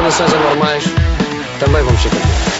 [0.00, 0.84] condições anormais,
[1.58, 2.58] também vamos ser campeões.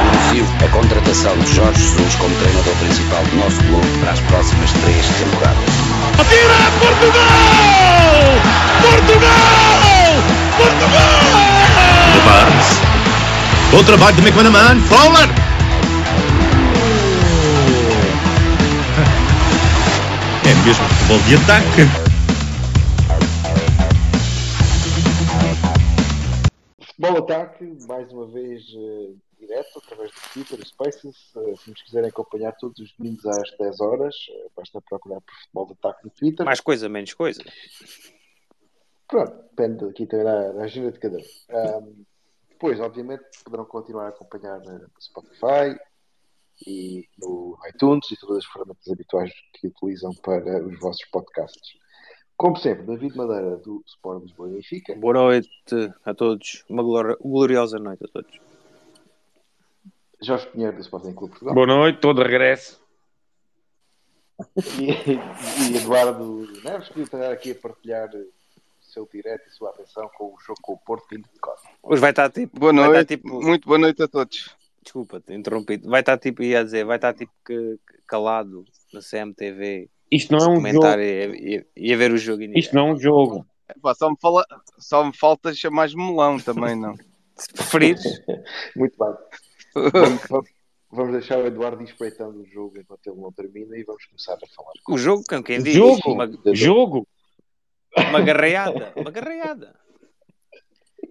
[0.00, 4.72] Anuncio a contratação de Jorge Jesus como treinador principal do nosso clube para as próximas
[4.72, 5.58] três temporadas.
[6.18, 7.24] Atira Portugal!
[8.80, 9.30] Portugal!
[10.56, 11.20] Portugal!
[12.14, 12.80] De Barnes.
[13.72, 14.80] Bom trabalho de McManaman.
[14.80, 15.43] Fowler!
[20.54, 21.82] É mesmo futebol de ataque.
[26.86, 31.32] Futebol Ataque, mais uma vez eh, direto, através do Twitter, Spaces.
[31.36, 35.34] Eh, se nos quiserem acompanhar todos os domingos às 10 horas, eh, basta procurar por
[35.34, 36.46] Futebol Ataque no Twitter.
[36.46, 37.42] Mais coisa, menos coisa.
[39.08, 42.04] Pronto, depende aqui também da, da agenda de cada um.
[42.48, 45.76] Depois, obviamente, poderão continuar a acompanhar no Spotify
[46.66, 51.78] e no iTunes e todas as ferramentas habituais que utilizam para os vossos podcasts.
[52.36, 54.94] Como sempre, David Madeira do Sport Lisboa e Benfica.
[54.96, 55.48] Boa noite
[56.04, 56.64] a todos.
[56.68, 58.40] Uma glor- gloriosa noite a todos.
[60.20, 61.54] Jorge Pinheiro do Sporting Clube Portugal.
[61.54, 62.82] Boa noite, estou de regresso.
[64.80, 68.32] E, e Eduardo Neves, que estar aqui a partilhar o
[68.80, 71.68] seu direto e sua atenção com o jogo com o Porto Pinto de Costa.
[71.82, 72.58] Hoje vai estar tipo.
[72.58, 74.56] Boa noite, estar, tipo muito boa noite a todos.
[74.84, 75.78] Desculpa, te interrompi.
[75.78, 79.88] Vai estar tipo, ia dizer, vai estar tipo que, calado na CMTV.
[80.10, 81.02] Isto não é um comentar jogo.
[81.02, 83.46] e, e, e a ver o jogo Isto não é um jogo.
[83.68, 84.44] Epá, só, me fala...
[84.78, 86.94] só me falta chamar melão também, não?
[87.36, 88.02] Se preferires,
[88.76, 89.90] Muito bem.
[89.90, 90.22] Vamos,
[90.88, 94.46] vamos- deixar o Eduardo espreitando o jogo enquanto ele não termina e vamos começar a
[94.54, 94.70] falar.
[94.88, 96.12] o jogo, quem diz, Jogo.
[96.12, 97.08] uma, Jogo.
[97.96, 98.92] uma garreada.
[98.94, 99.74] Uma garreada.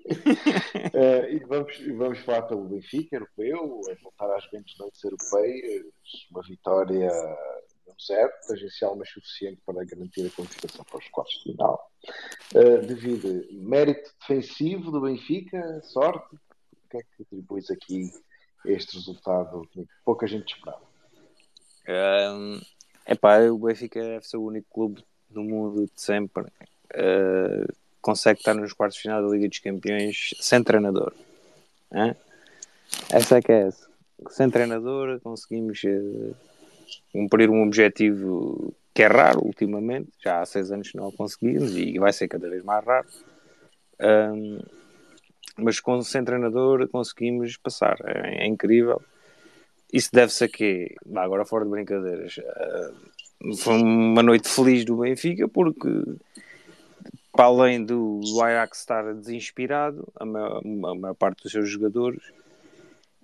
[0.05, 5.85] Eh, e vamos, vamos falar pelo Benfica, europeu, a voltar às grandes noites europeias,
[6.29, 7.09] uma vitória
[7.87, 11.91] 1-0, tangencial, mas suficiente para garantir a qualificação para os quartos de final.
[12.53, 18.11] Eh, devido mérito defensivo do Benfica, sorte, o que é que atribuis aqui
[18.65, 20.83] este resultado que pouca gente esperava?
[21.87, 22.61] Um,
[23.07, 28.53] epá, o Benfica deve ser o único clube do mundo de sempre uh, consegue estar
[28.53, 31.13] nos quartos de final da Liga dos Campeões sem treinador.
[31.91, 32.15] Hã?
[33.09, 33.87] Essa é que é essa.
[34.29, 36.35] Sem treinador conseguimos uh,
[37.11, 41.97] cumprir um objetivo que é raro ultimamente, já há seis anos não o conseguimos e
[41.97, 43.07] vai ser cada vez mais raro.
[43.99, 44.59] Um,
[45.57, 47.97] mas com, sem treinador conseguimos passar.
[48.03, 49.01] É, é incrível.
[49.91, 50.95] Isso deve-se a quê?
[51.15, 52.37] Agora fora de brincadeiras.
[52.37, 55.89] Uh, foi uma noite feliz do Benfica porque
[57.33, 62.21] para além do, do Ajax estar desinspirado, a maior, a maior parte dos seus jogadores,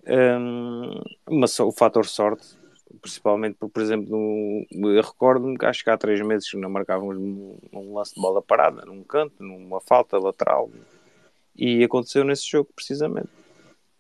[0.08, 1.00] um,
[1.30, 2.58] mas só o fator sorte,
[3.02, 7.16] principalmente por, por exemplo, no, eu recordo-me que acho que há três meses não marcávamos
[7.18, 10.72] num, num lance de bola parada, num canto, numa falta lateral,
[11.56, 13.30] e aconteceu nesse jogo precisamente.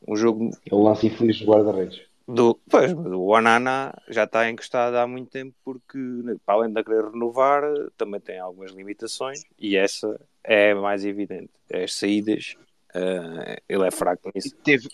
[0.07, 2.08] Um jogo É o lance infeliz do guarda-redes.
[2.33, 5.97] Do, pois, mas o Anana já está encostado há muito tempo porque,
[6.45, 7.63] para além de querer renovar,
[7.97, 11.51] também tem algumas limitações e essa é a mais evidente.
[11.71, 12.55] As saídas,
[12.93, 14.55] eh, ele é fraco E nisso.
[14.63, 14.87] teve,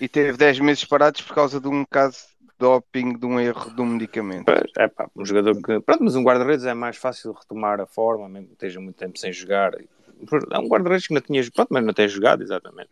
[0.00, 3.74] e teve 10 meses parados por causa de um caso de doping, de um erro
[3.74, 4.44] de um medicamento.
[4.44, 5.80] Pois, É pá, um jogador que.
[5.80, 9.18] Pronto, mas um guarda-redes é mais fácil retomar a forma, mesmo que esteja muito tempo
[9.18, 9.74] sem jogar.
[9.74, 11.42] É um guarda-redes que não tinha.
[11.52, 12.90] Pronto, mas não tem jogado, exatamente.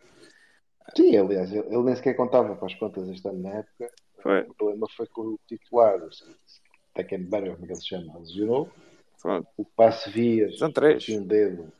[0.95, 3.91] Sim, aliás, ele, nem sequer contava para as contas este ano na época.
[4.21, 4.41] Foi.
[4.43, 6.09] O problema foi com o titular, o
[6.91, 8.71] Steckenberger, como é que ele se chama, lesionou.
[9.21, 11.03] Pronto, O passe vias, São três.
[11.03, 11.71] tinha um dedo,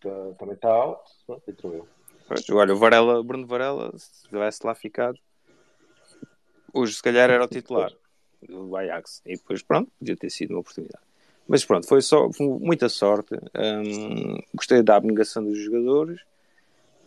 [0.00, 1.10] tá- também está alto.
[1.26, 1.84] Pronto, entrou ele.
[2.28, 5.18] Pois, olha, o Varela, o Bruno Varela, se tivesse lá ficado,
[6.72, 7.92] hoje se calhar era o titular
[8.42, 9.22] do Ajax.
[9.26, 11.02] E depois, pronto, podia ter sido uma oportunidade.
[11.46, 13.34] Mas pronto, foi só foi muita sorte.
[13.34, 16.20] Hum, gostei da abnegação dos jogadores,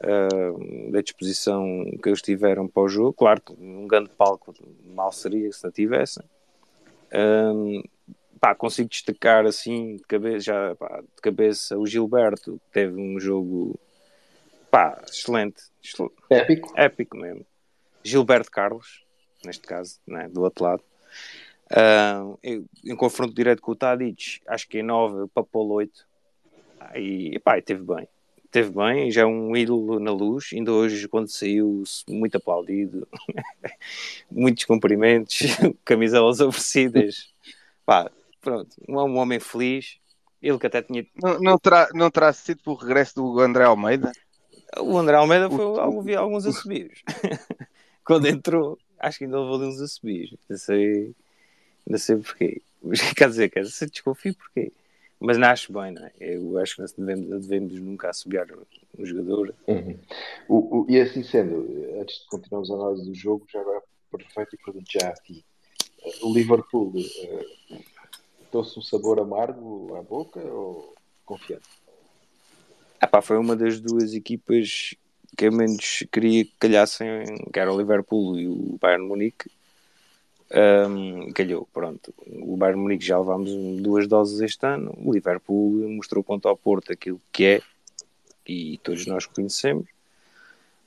[0.04, 1.64] hum, da disposição
[2.02, 3.14] que eles tiveram para o jogo.
[3.14, 4.54] Claro, um grande palco
[4.84, 6.24] mal seria se não tivessem.
[7.14, 7.82] Hum,
[8.40, 13.20] pá, consigo destacar assim de cabeça, já, pá, de cabeça o Gilberto, que teve um
[13.20, 13.80] jogo
[14.70, 16.74] pá, excelente, excel- Épico.
[16.76, 17.46] épico mesmo.
[18.04, 19.06] Gilberto Carlos,
[19.46, 20.84] neste caso, né, do outro lado.
[21.72, 26.06] Ah, eu- em confronto direto com o Tadic, acho que em 9 papou 8.
[26.94, 28.08] E pá, e teve bem.
[28.56, 30.52] Teve bem, já é um ídolo na luz.
[30.54, 33.06] Ainda hoje, quando saiu, muito aplaudido.
[34.32, 35.40] Muitos cumprimentos,
[35.84, 37.34] camiselas oferecidas.
[37.86, 38.10] Pá,
[38.40, 39.98] pronto, um, homem feliz.
[40.42, 41.06] Ele que até tinha.
[41.22, 44.14] Não, não, terá, não terá sido pelo regresso do André Almeida?
[44.80, 47.04] O André Almeida foi, houve alguns assobios.
[48.08, 50.34] Quando entrou, acho que ainda levou ali uns assobios.
[50.50, 51.14] Não sei.
[51.86, 52.62] Não sei porquê.
[53.18, 54.72] Quer dizer, quer dizer, desconfio porquê.
[55.20, 56.12] Mas acho bem, não é?
[56.20, 58.48] Eu acho que não devemos, devemos nunca assobiar
[58.98, 59.56] um jogador.
[59.68, 59.98] Uhum.
[60.48, 61.66] O, o, e assim sendo,
[62.00, 63.82] antes de continuarmos a análise do jogo, já agora
[64.14, 65.46] aproveito e pergunto já a ti.
[66.22, 67.78] O Liverpool uh,
[68.52, 70.94] trouxe um sabor amargo à boca ou
[71.26, 71.68] confiante?
[73.00, 74.96] Ah, pá, foi uma das duas equipas
[75.38, 79.50] que eu menos queria que calhassem, que era o Liverpool e o Bayern Munique.
[80.56, 82.14] Um, calhou, pronto.
[82.26, 84.94] O Bayern Munique já levámos duas doses este ano.
[84.98, 87.62] O Liverpool mostrou contra o Porto aquilo que é
[88.48, 89.88] e todos nós conhecemos.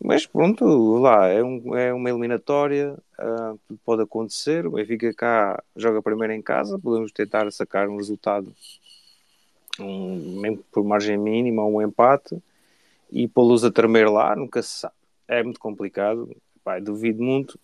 [0.01, 0.65] Mas pronto,
[0.99, 4.65] lá é, um, é uma eliminatória, uh, tudo pode acontecer.
[4.67, 8.55] O Benfica cá joga primeiro em casa, podemos tentar sacar um resultado,
[9.81, 12.41] um, mesmo por margem mínima, um empate
[13.11, 14.95] e pô-los a tremer lá, nunca se sabe.
[15.27, 17.59] É muito complicado, Pai, duvido muito.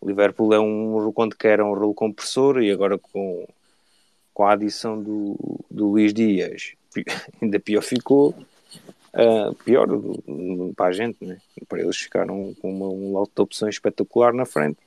[0.00, 3.46] O Liverpool é um, quando quer, é um rolo compressor e agora com,
[4.32, 5.36] com a adição do,
[5.70, 6.72] do Luís Dias,
[7.40, 8.34] ainda pior ficou.
[9.12, 9.88] Uh, pior
[10.76, 11.38] para a gente, né?
[11.68, 14.78] para eles ficaram com uma, um lote de opções espetacular na frente.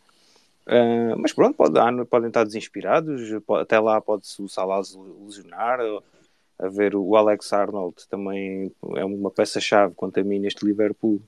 [0.65, 1.73] Uh, mas pronto, pode
[2.05, 4.81] podem estar desinspirados, pode, até lá pode-se o Salah
[5.25, 5.79] lesionar,
[6.57, 11.21] a ver o Alex Arnold também é uma peça-chave quanto a mim neste Liverpool,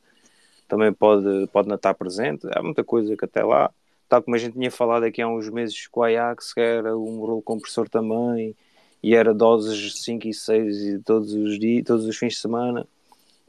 [0.68, 3.72] também pode, pode não estar presente, há muita coisa que até lá,
[4.10, 6.98] tal como a gente tinha falado aqui há uns meses com o Ajax, que era
[6.98, 8.56] um rolo compressor também,
[9.04, 12.88] e era doses 5 e 6 todos os dias, todos os fins de semana.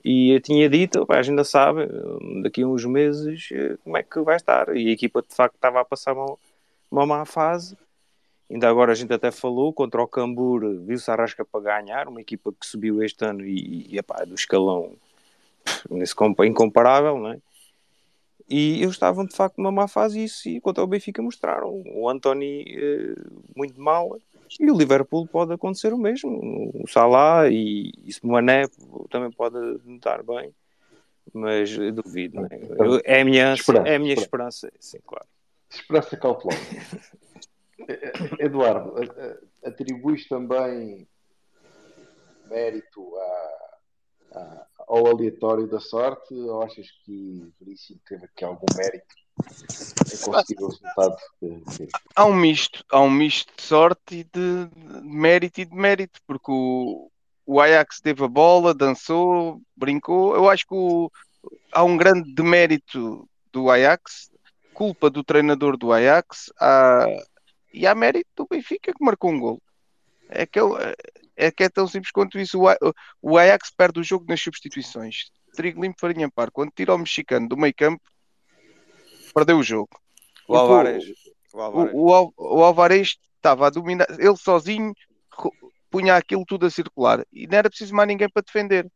[0.05, 1.89] E eu tinha dito, a gente ainda sabe,
[2.43, 3.49] daqui a uns meses
[3.83, 4.77] como é que vai estar.
[4.77, 6.37] E a equipa de facto estava a passar uma,
[6.91, 7.77] uma má fase.
[8.51, 12.21] Ainda agora a gente até falou contra o Cambur, viu-se a Rasca para ganhar, uma
[12.21, 14.95] equipa que subiu este ano e, e epá, do escalão
[16.45, 17.39] incomparável, não é?
[18.49, 21.83] E eles estavam de facto numa má fase e isso e contra o Benfica mostraram.
[21.87, 23.15] O Anthony eh,
[23.57, 24.17] muito mal,
[24.61, 26.71] e o Liverpool pode acontecer o mesmo.
[26.75, 28.67] O Salah e, e o Mané
[29.11, 30.55] também pode notar bem,
[31.33, 32.43] mas duvido.
[32.43, 32.49] Né?
[32.79, 35.27] Eu, é a minha, esperança, é a minha esperança, sim, claro.
[35.69, 36.59] Esperança cautelosa.
[38.39, 38.95] Eduardo,
[39.65, 41.07] atribuis também
[42.49, 43.79] mérito a,
[44.33, 49.15] a, ao aleatório da sorte ou achas que Veríssimo teve aqui algum mérito
[50.13, 51.17] em conseguir o resultado
[52.15, 56.21] Há um misto, há um misto de sorte e de, de mérito e de mérito,
[56.27, 57.11] porque o,
[57.45, 60.35] o Ajax teve a bola, dançou, brincou.
[60.35, 61.11] Eu acho que o,
[61.73, 64.31] há um grande demérito do Ajax,
[64.73, 67.07] culpa do treinador do Ajax, há,
[67.73, 69.63] e há mérito do Benfica que marcou um gol.
[70.29, 70.97] É que, é,
[71.37, 72.61] é que é tão simples quanto isso.
[73.21, 75.31] O, Ajax perde o jogo nas substituições.
[75.55, 76.51] Trigo limpo, farinha par.
[76.51, 78.03] Quando tira o mexicano do meio campo,
[79.35, 79.91] perdeu o jogo.
[80.49, 81.05] O Alvarez.
[81.53, 81.95] O, Alvarez.
[81.95, 84.93] o, o, o Alvarez estava a dominar, ele sozinho
[85.91, 88.91] punha aquilo tudo a circular e não era preciso mais ninguém para defender.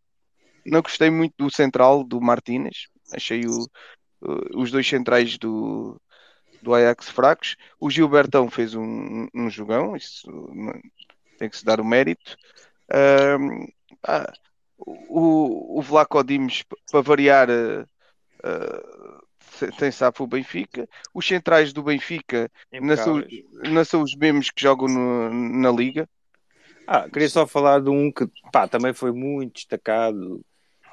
[0.67, 3.67] Não gostei muito do central do Martínez, achei o,
[4.55, 6.01] os dois centrais do,
[6.61, 7.57] do Ajax fracos.
[7.79, 10.31] O Gilbertão fez um, um jogão, isso
[11.41, 12.37] tem que se dar o mérito.
[13.41, 13.67] Um,
[14.05, 14.33] ah,
[14.79, 20.87] o, o Vlaco Dimes, para variar, uh, tem sapo o Benfica.
[21.15, 23.25] Os centrais do Benfica não são,
[23.71, 26.09] não são os mesmos que jogam no, na Liga.
[26.87, 30.43] Ah, queria só falar de um que pá, também foi muito destacado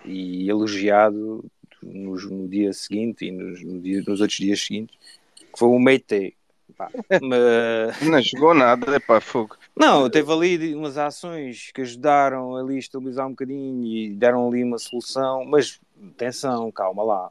[0.06, 1.44] e elogiado
[1.84, 4.98] nos, no dia seguinte e nos, no dia, nos outros dias seguintes,
[5.36, 6.38] que foi o Meite.
[6.78, 6.90] Pá,
[7.22, 8.02] mas...
[8.02, 9.58] Não jogou nada, é pá, fogo.
[9.80, 14.64] Não, teve ali umas ações que ajudaram ali a estabilizar um bocadinho e deram ali
[14.64, 15.80] uma solução, mas
[16.14, 17.30] atenção, calma lá.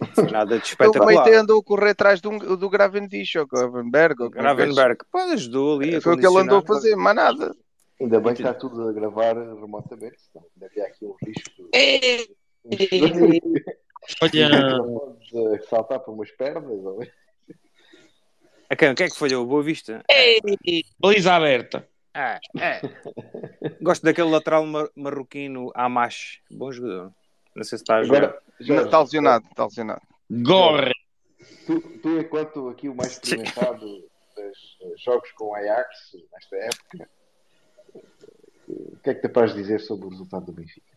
[0.00, 1.12] Não foi nada de espetacular.
[1.12, 4.22] Ele também andou a correr atrás do, do Gravendish ou Gravenberg.
[4.22, 6.00] Ou Gravenberg, pô, ajudou ali.
[6.00, 7.54] Foi o que ele andou a fazer, mas nada.
[8.00, 11.68] Ainda bem que está tudo a gravar remotamente, senão ainda havia aqui um risco.
[14.22, 15.60] Olha.
[15.68, 16.84] saltar para umas pernas.
[16.84, 17.00] Ou...
[18.68, 19.46] A quem, quem é que falhou?
[19.46, 20.02] Boa Vista?
[20.08, 20.40] Ei,
[20.98, 21.86] baliza aberta.
[22.14, 22.80] É, é.
[23.82, 26.40] Gosto daquele lateral mar marroquino Amash.
[26.50, 27.12] Bom jogador.
[27.54, 28.38] Não sei se está a jogar.
[28.60, 30.02] Está lesionado, está lesionado.
[30.30, 30.92] Gorre.
[31.66, 34.04] Tu, tu, enquanto aqui o mais experimentado
[34.36, 37.08] dos jogos com o Ajax nesta época,
[38.68, 40.94] o que é que te podes dizer sobre o resultado do Benfica?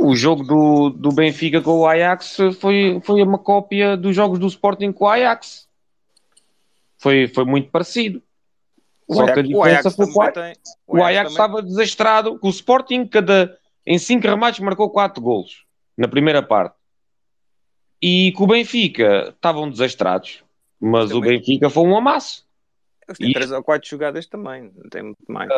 [0.00, 4.46] O jogo do, do Benfica com o Ajax foi, foi uma cópia dos jogos do
[4.46, 5.68] Sporting com o Ajax.
[7.00, 8.22] Foi, foi muito parecido.
[9.08, 10.52] O Só Ajax, que a diferença o Ajax foi o Ajax, tem,
[10.86, 12.38] o Ajax também- estava desastrado.
[12.42, 15.64] O Sporting, cada, em 5 remates, marcou 4 golos
[15.96, 16.76] na primeira parte.
[18.02, 20.42] E com o Benfica estavam desastrados.
[20.78, 21.38] Mas o Também.
[21.38, 22.46] Benfica foi um amasso.
[23.08, 25.50] Eles têm E- três ou quatro jogadas também, não tem muito mais.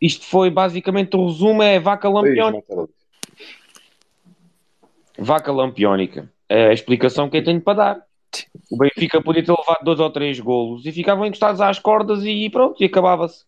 [0.00, 2.88] Isto foi basicamente o resumo: é vaca lampiónica.
[5.18, 6.32] Vaca lampiónica.
[6.48, 8.06] É a explicação que eu tenho para dar.
[8.70, 12.48] O Benfica podia ter levado dois ou três golos e ficavam encostados às cordas e
[12.50, 13.44] pronto, e acabava-se.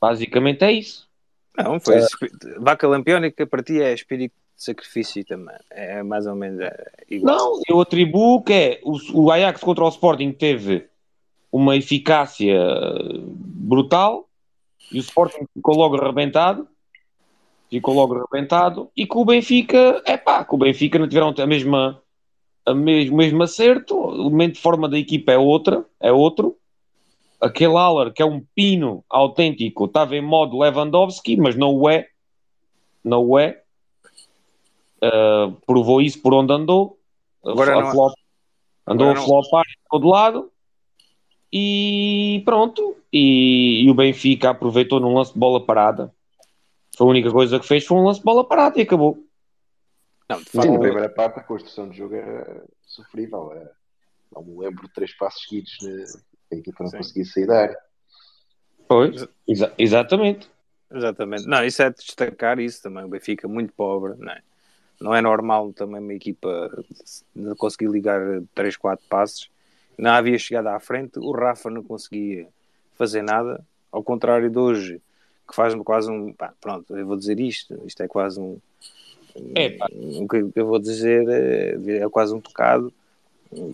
[0.00, 1.08] Basicamente é isso.
[1.56, 5.56] Não, foi espi- vaca lampiónica para ti é espírito de sacrifício também.
[5.70, 7.36] É mais ou menos é, igual.
[7.36, 10.86] Não, eu atribuo que é o, o Ajax contra o Sporting teve
[11.50, 12.56] uma eficácia
[13.24, 14.28] brutal
[14.92, 16.68] e o Sporting ficou logo arrebentado.
[17.70, 21.46] Ficou logo arrebentado e com o Benfica, é pá, com o Benfica não tiveram a
[21.46, 22.00] mesma,
[22.74, 26.56] mesmo, o mesmo acerto, o elemento de forma da equipa é outra, é outro.
[27.40, 32.08] Aquele Haller, que é um pino autêntico, estava em modo Lewandowski, mas não o é.
[33.04, 33.62] Não o é.
[35.02, 36.98] Uh, provou isso por onde andou.
[37.44, 38.18] Agora A flop-
[38.86, 40.50] andou agora a flopar de todo lado.
[41.52, 42.96] E pronto.
[43.12, 46.12] E, e o Benfica aproveitou num lance de bola parada.
[46.96, 49.16] Foi a única coisa que fez foi um lance de bola parada e acabou.
[50.28, 53.52] Não, de Sim, na facto, primeira parte a construção de jogo era sofrível.
[53.52, 53.72] Era,
[54.32, 56.20] não me lembro de três passos seguidos na,
[56.52, 56.98] a equipa não Sim.
[56.98, 57.78] conseguia sair da área.
[58.86, 60.50] Pois, exa- exatamente.
[60.90, 61.46] Exatamente.
[61.46, 63.04] Não, isso é de destacar isso também.
[63.04, 64.42] O Benfica muito pobre, não é?
[65.00, 66.70] Não é normal também uma equipa
[67.34, 68.20] não conseguir ligar
[68.54, 69.48] 3, 4 passes.
[69.96, 72.48] Não havia chegada à frente, o Rafa não conseguia
[72.94, 75.00] fazer nada, ao contrário de hoje,
[75.46, 76.32] que faz quase um.
[76.32, 78.58] pá, pronto, eu vou dizer isto, isto é quase um.
[79.54, 79.88] É, pá.
[79.92, 82.92] O que eu vou dizer é, é quase um tocado,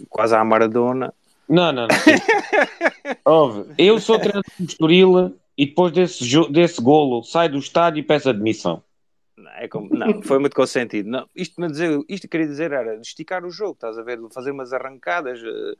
[0.08, 1.12] quase à Maradona.
[1.48, 1.96] Não, não, não.
[3.24, 8.02] Ouve, eu sou treinador de Estoril e depois desse, desse golo saio do estádio e
[8.02, 8.82] peço admissão.
[9.36, 11.08] Não, é como- não, foi muito consentido.
[11.08, 14.18] Não, isto, me dizer, isto que queria dizer era esticar o jogo, estás a ver?
[14.30, 15.40] Fazer umas arrancadas.
[15.44, 15.74] eh,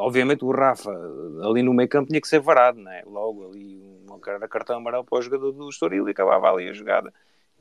[0.00, 0.90] obviamente o Rafa
[1.44, 3.02] ali no meio campo tinha que ser varado, não é?
[3.06, 3.80] Logo ali
[4.10, 7.12] um cara cartão amarelo para o jogador do Estoril e acabava ali a jogada.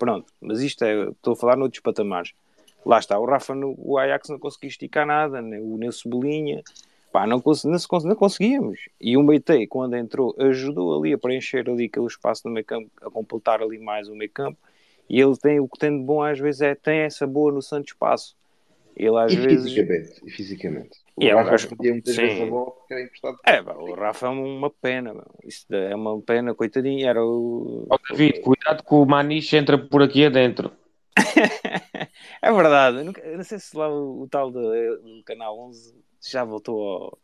[0.01, 2.33] Pronto, mas isto é, estou a falar noutros patamares.
[2.83, 5.93] Lá está, o Rafa, no, o Ajax não conseguia esticar nada, nem o nem o
[5.93, 6.63] Cebolinha,
[7.11, 8.79] pá, não, cons- não, não conseguíamos.
[8.99, 12.89] E o Meitei, quando entrou, ajudou ali a preencher ali aquele espaço no meio campo,
[12.99, 14.57] a completar ali mais o meio campo.
[15.07, 17.79] E ele tem o que tem de bom às vezes é tem essa boa noção
[17.79, 18.35] de espaço.
[18.97, 20.21] Ele às E vezes fisicamente.
[20.25, 20.97] E fisicamente.
[21.15, 22.21] O E é um Rafa gajo- perdia muitas sim.
[22.21, 23.37] vezes a bola porque era emprestado.
[23.45, 25.25] é, pá, o Rafa é uma pena, meu.
[25.43, 30.01] isso é uma pena, coitadinho, era o Ó, David, cuidado que o Maniche entra por
[30.01, 30.71] aqui adentro.
[32.41, 35.57] é verdade, eu, nunca- eu não sei se lá o, o tal do, do Canal
[35.59, 37.17] 11 já voltou ao-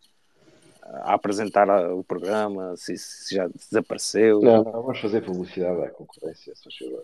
[0.84, 4.42] a apresentar o programa, se, se já desapareceu.
[4.42, 7.04] Não, não, vamos fazer publicidade à concorrência, se faz favor.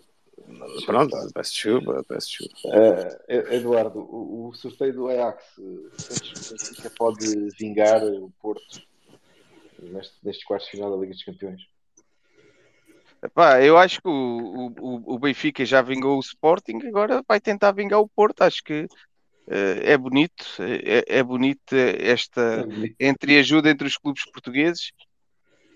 [0.86, 2.76] Pronto, peço desculpa, peço desculpa.
[3.28, 8.82] Eh, Eduardo, o, o sorteio do Ajax, eh, que pode vingar o Porto
[9.80, 11.62] neste, nestes quartos final da Liga dos Campeões?
[13.22, 17.72] Epá, eu acho que o, o, o Benfica já vingou o Sporting, agora vai tentar
[17.72, 18.42] vingar o Porto.
[18.42, 18.86] Acho que
[19.48, 22.66] eh, é bonito, é, é bonito esta
[23.00, 24.90] entreajuda entre os clubes portugueses.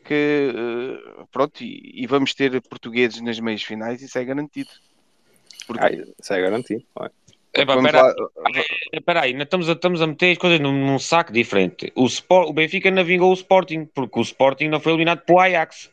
[0.09, 4.71] Que eh, pronto, e, e vamos ter portugueses nas meias finais, isso é garantido.
[5.67, 6.83] Porque Ah, isso é garantido.
[6.97, 7.13] olha.
[7.55, 8.15] Epá, vamos pera- lá,
[8.93, 11.93] Espera aí, ainda estamos a, estamos a meter as coisas num, num saco diferente.
[11.95, 15.41] O, Sport, o Benfica não vingou o Sporting, porque o Sporting não foi eliminado pelo
[15.41, 15.91] Ajax.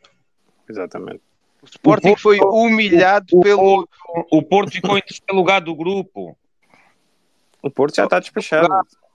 [0.69, 1.21] Exatamente.
[1.61, 3.87] o Sporting Porto- foi humilhado o pelo.
[4.31, 6.37] O Porto ficou em terceiro lugar do grupo.
[7.61, 8.67] O Porto já está despachado.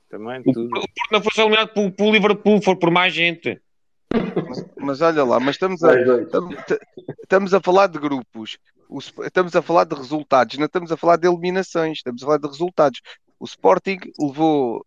[0.08, 0.66] Também, O, tudo.
[0.66, 3.60] o Porto não foi só eliminado pelo, pelo Liverpool, foi por mais gente.
[4.76, 6.54] Mas olha lá, mas estamos a, estamos,
[7.22, 8.58] estamos a falar de grupos,
[9.22, 12.48] estamos a falar de resultados, não estamos a falar de eliminações, estamos a falar de
[12.48, 13.00] resultados.
[13.38, 14.84] O Sporting levou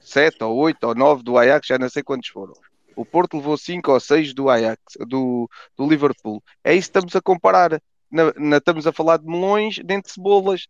[0.00, 2.52] 7 ou 8 ou 9 do Ajax, já não sei quantos foram.
[2.94, 6.42] O Porto levou 5 ou 6 do Ajax, do, do Liverpool.
[6.62, 7.80] É isso que estamos a comparar.
[8.10, 10.66] Na- estamos a falar de melões dentro de cebolas.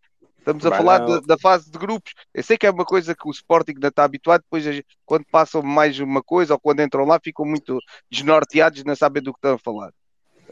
[0.46, 1.20] Estamos a Vai falar não.
[1.22, 2.12] da- fase de grupos.
[2.32, 4.64] Eu sei que é uma coisa que o Sporting ainda está habituado, depois
[5.04, 9.32] quando passam mais uma coisa ou quando entram lá ficam muito desnorteados, não sabem do
[9.32, 9.90] que estão a falar.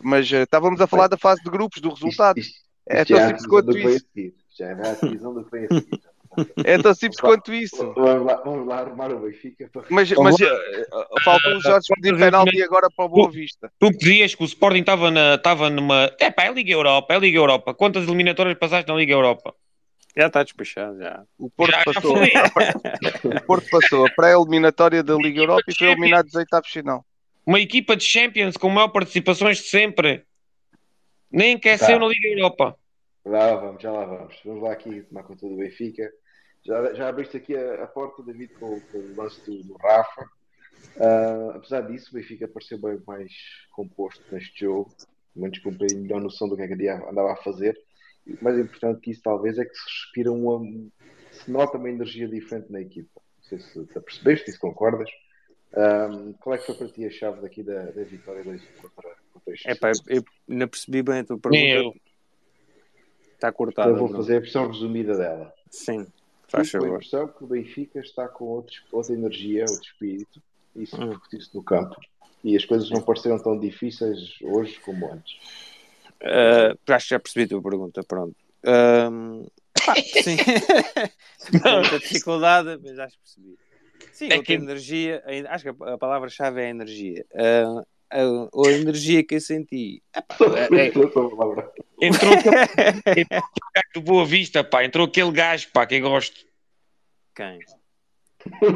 [0.02, 2.38] Mas eh, estávamos a falar da fase de grupos, do resultado.
[2.38, 4.06] Isto, isto, É isto tão já é a simples quanto isso.
[4.58, 5.68] Já é a decisão do seguir.
[6.64, 7.92] É tão simples quanto isso.
[7.94, 10.86] Vamos lá, vamos lá arrumar o Benfica para Mas, mas eh,
[11.24, 13.70] faltou os Jorge pedir penalti agora para o Boa Vista.
[13.78, 16.10] Tu que dizias que o Sporting estava na, estava numa.
[16.18, 17.72] É pá, é Liga Europa, é Liga Europa.
[17.72, 19.54] Quantas eliminatórias passaste na Liga Europa?
[20.16, 21.24] Já está despachado, já.
[21.38, 22.30] O Porto Já- já passou, foi.
[23.36, 27.04] o Porto passou a pré-eliminatória da Liga Europa e foi eliminado dos oitavos de final.
[27.46, 30.24] Uma equipa de Champions com maior participações de sempre.
[31.30, 31.98] Nem aqueceu Tá.
[31.98, 32.76] na Liga Europa.
[33.24, 34.36] Lá vamos, já lá vamos.
[34.44, 36.08] Vamos lá aqui tomar conta do Benfica.
[36.64, 40.22] Já, já abriste aqui a, a porta, David, com, com o lance do, do Rafa.
[40.96, 43.32] Uh, apesar disso, o Benfica pareceu bem mais
[43.72, 44.94] composto neste jogo,
[45.34, 47.76] menos com a melhor noção do que é que andava a fazer.
[48.26, 50.64] E o mais importante que isso talvez é que se respira uma.
[51.32, 53.20] se nota uma energia diferente na equipa.
[53.38, 55.10] Não sei se te percebeste, se concordas.
[55.76, 59.16] Um, qual é que foi para ti a chave daqui da, da vitória 2 contra,
[59.32, 59.68] contra este?
[59.68, 61.98] É pá, eu não percebi bem a tua pergunta.
[63.32, 63.90] Está cortada.
[63.90, 65.52] Então eu vou fazer a versão resumida dela.
[65.68, 66.06] Sim,
[66.48, 66.86] faz favor.
[66.86, 70.40] a impressão que o Benfica está com outro, outra energia, outro espírito,
[70.76, 71.18] e isso hum.
[71.52, 71.96] no campo.
[72.44, 75.73] E as coisas não pareceram tão difíceis hoje como antes.
[76.24, 78.36] Uh, acho que já percebi a tua pergunta, pronto.
[78.64, 79.46] Um,
[79.84, 80.36] pá, sim,
[81.52, 83.58] muita dificuldade, mas acho que percebi.
[84.12, 84.54] Sim, é que...
[84.54, 87.26] energia, acho que a palavra-chave é a energia.
[87.32, 90.02] Uh, a, a, energia que eu senti.
[90.16, 90.86] Epá, é, é...
[92.00, 96.46] Entrou aquele gajo do Boa Vista, pá, entrou aquele gajo, pá, que eu gosto.
[97.34, 97.58] Quem?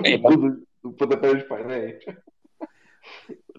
[0.02, 2.02] É, do, do pontapé dos painéis.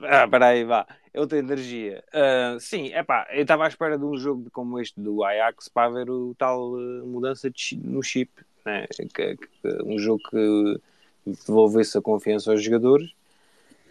[0.03, 0.85] Ah, peraí, vá.
[1.13, 2.03] É outra energia.
[2.09, 5.67] Uh, sim, é pá, eu estava à espera de um jogo como este do Ajax
[5.67, 8.31] para ver o tal uh, mudança de, no chip,
[8.65, 8.85] né?
[9.13, 10.81] que, que, um jogo que
[11.25, 13.11] devolvesse a confiança aos jogadores.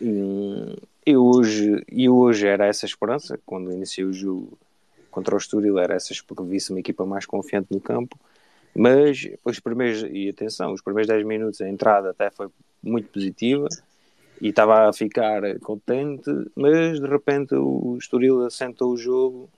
[0.00, 4.56] E, e, hoje, e hoje era essa esperança, quando iniciei o jogo
[5.10, 8.18] contra o Estoril, era essa porque visse uma equipa mais confiante no campo.
[8.74, 12.48] Mas os primeiros, e atenção, os primeiros 10 minutos a entrada até foi
[12.80, 13.66] muito positiva
[14.40, 19.48] e estava a ficar contente, mas de repente o Estoril assentou o jogo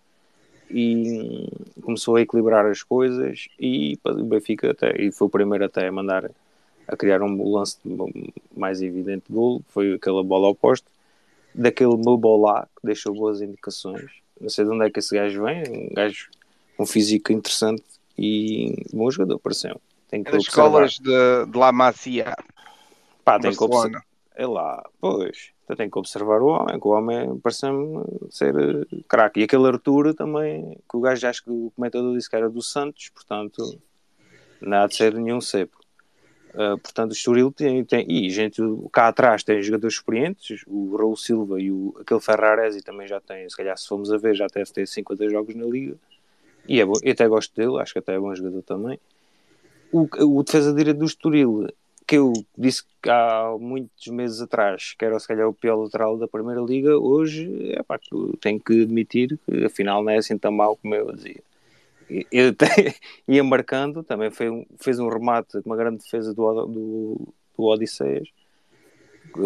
[0.70, 1.49] e
[1.82, 5.92] começou a equilibrar as coisas e o Benfica até, e foi o primeiro até a
[5.92, 6.30] mandar
[6.87, 7.78] a criar um lance
[8.56, 10.87] mais evidente de gol, foi aquela bola ao posto,
[11.54, 14.10] daquele Mobolá que deixou boas indicações.
[14.40, 16.30] Não sei de onde é que esse gajo vem, um gajo
[16.76, 17.84] com físico interessante
[18.18, 19.80] e bom jogador, pareceu.
[20.08, 22.34] Tem que é das escolas de, de La Macia.
[23.25, 24.02] Pá, tem que observar.
[24.40, 25.52] É lá, pois.
[25.64, 29.40] Então tem que observar o homem, que o homem parece-me ser eh, craque.
[29.40, 32.62] E aquele Arthur também, que o gajo acho que o comentador disse que era do
[32.62, 33.79] Santos, portanto,
[34.62, 35.79] nada de ser nenhum cepo.
[36.55, 41.18] Uh, portanto, o Estoril tem, tem, e gente cá atrás tem jogadores experientes, o Raul
[41.18, 44.46] Silva e o, aquele Ferraresi também já tem, se calhar se formos a ver, já
[44.46, 45.96] deve ter 50 jogos na Liga.
[46.66, 48.98] E é bom, eu até gosto dele, acho que até é bom jogador também.
[49.92, 51.68] O, o defesa direito do Estoril
[52.11, 56.27] que eu disse há muitos meses atrás que era se calhar o pior lateral da
[56.27, 58.01] Primeira Liga, hoje é pá,
[58.40, 61.40] tenho que admitir que afinal não é assim tão mal como eu dizia.
[62.09, 62.57] Ele
[63.29, 68.29] ia marcando, também foi, fez um remate, uma grande defesa do, do, do Odisseias.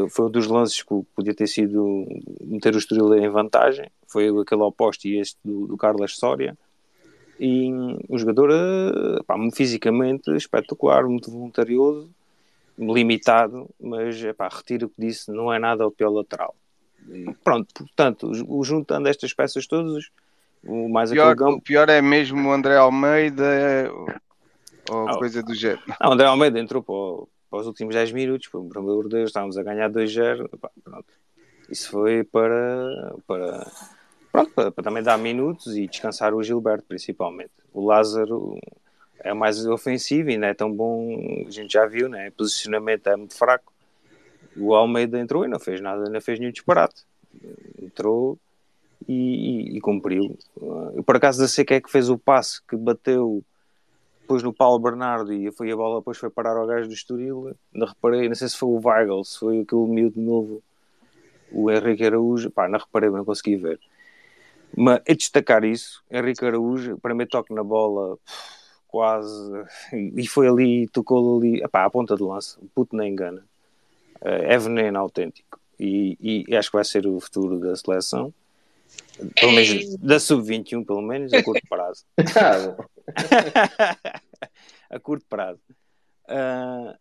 [0.08, 2.06] Foi um dos lances que podia ter sido
[2.40, 3.90] meter o Estoril em vantagem.
[4.08, 6.56] Foi aquele oposto e este do, do Carlos Soria.
[7.38, 7.70] E
[8.08, 8.48] um jogador
[9.26, 12.08] pá, fisicamente espetacular, muito voluntarioso
[12.78, 16.54] limitado, mas epá, retiro o que disse, não é nada ao pior lateral.
[17.42, 20.10] Pronto, portanto, o, juntando estas peças todas,
[20.62, 23.90] o mais pior, aquele O pior é mesmo o André Almeida
[24.90, 25.82] ou oh, coisa do género.
[26.00, 29.30] Não, o André Almeida entrou para, para, os últimos 10 minutos, por amor de Deus,
[29.30, 30.48] estávamos a ganhar 2-0.
[31.70, 33.70] Isso foi para, para,
[34.32, 37.52] pronto, para, para também dar minutos e descansar o Gilberto, principalmente.
[37.72, 38.58] O Lázaro
[39.24, 42.28] é mais ofensivo e não é tão bom, a gente já viu, né?
[42.28, 43.72] o posicionamento é muito fraco.
[44.54, 47.02] O Almeida entrou e não fez nada, não fez nenhum disparate.
[47.82, 48.38] Entrou
[49.08, 49.14] e,
[49.72, 50.38] e, e cumpriu.
[51.04, 53.42] Por acaso, da sei que é que fez o passe que bateu
[54.20, 57.56] depois no Paulo Bernardo e foi a bola depois foi parar ao gajo do Estoril.
[57.72, 60.62] Não reparei, não sei se foi o Weigl, se foi aquele miúdo novo,
[61.50, 62.50] o Henrique Araújo.
[62.50, 63.80] Pá, não reparei, não consegui ver.
[64.76, 68.18] Mas a destacar isso, Henrique Araújo, para mim toque na bola
[68.94, 69.50] quase,
[69.92, 73.44] e foi ali, tocou ali, epá, à ponta de lança, o puto nem engana.
[74.20, 75.58] Eh, é veneno autêntico.
[75.80, 78.32] E, e, acho que vai ser o futuro da seleção,
[79.34, 82.04] pelo menos da sub-21, pelo menos, a curto prazo.
[84.88, 85.58] a curto prazo.
[86.28, 86.94] Uh,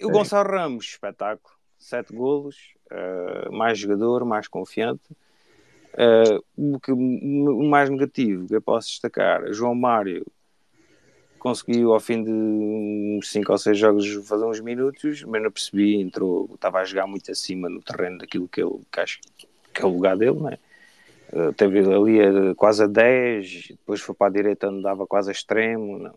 [0.00, 2.56] e, o Gonçalo Ramos, espetáculo, sete golos,
[2.90, 5.02] uh, mais jogador, mais confiante.
[5.92, 10.24] Uh, o, que, o mais negativo que eu posso destacar, João Mário
[11.40, 15.96] conseguiu ao fim de uns 5 ou 6 jogos fazer uns minutos, mas não percebi,
[15.96, 19.20] entrou, estava a jogar muito acima no terreno daquilo que, ele, que acho
[19.72, 20.58] que é o lugar dele, né?
[21.32, 25.30] Uh, teve ali a, quase a 10, depois foi para a direita onde dava quase
[25.30, 26.14] a extremo, não.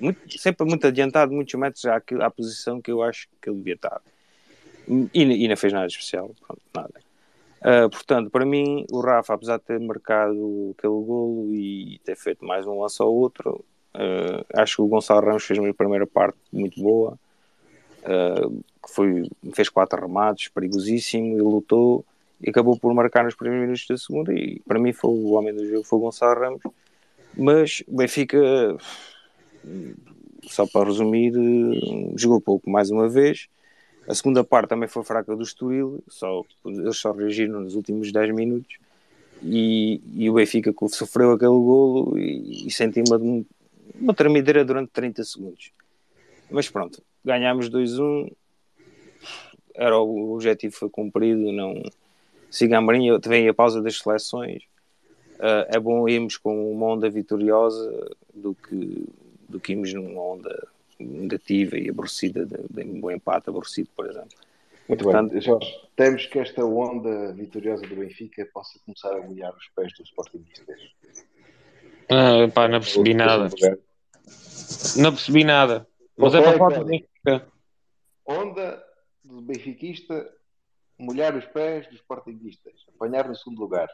[0.00, 3.74] Muito, sempre muito adiantado, muitos metros à, à posição que eu acho que ele devia
[3.74, 4.00] estar.
[4.88, 7.00] E, e não fez nada especial, pronto, nada.
[7.60, 12.44] Uh, portanto, para mim, o Rafa, apesar de ter marcado aquele golo e ter feito
[12.44, 13.62] mais um lance ao outro,
[13.94, 17.18] Uh, acho que o Gonçalo Ramos fez uma primeira parte muito boa.
[18.04, 22.04] uh, que foi, fez quatro remates, perigosíssimo, e lutou
[22.42, 24.32] e acabou por marcar nos primeiros minutos da segunda.
[24.32, 26.62] E para mim foi o homem do jogo, foi o Gonçalo Ramos.
[27.36, 28.38] Mas Benfica,
[30.44, 31.32] só para resumir,
[32.16, 33.48] jogou pouco mais uma vez.
[34.08, 38.34] A segunda parte também foi fraca do Estoril, só, eles só reagiram nos últimos 10
[38.34, 38.78] minutos.
[39.42, 43.02] E, e o Benfica sofreu aquele golo e, e senti
[44.00, 45.72] uma, tremideira durante 30 segundos.
[46.50, 48.32] Mas pronto, ganhámos 2-1.
[49.74, 51.82] Era o objetivo foi cumprido, não
[52.50, 54.62] siga a Marinha, vem a pausa das seleções.
[55.36, 59.06] Uh, é bom irmos com uma onda vitoriosa do que,
[59.48, 64.36] do que irmos numa onda negativa e aborrecida de, de um empate aborrecido, por exemplo.
[64.86, 69.54] Muito Portanto, bem, Jorge, temos que esta onda vitoriosa do Benfica possa começar a molhar
[69.56, 70.80] os pés dos Sportingistas.
[72.08, 73.48] Ah, pá, não percebi nada.
[74.96, 75.86] Não percebi nada.
[76.16, 77.46] Mas é para falar do Benfica.
[78.26, 78.82] Onda
[79.24, 80.30] do benfiquista
[80.98, 83.88] molhar os pés dos Sportingistas, apanhar no segundo lugar.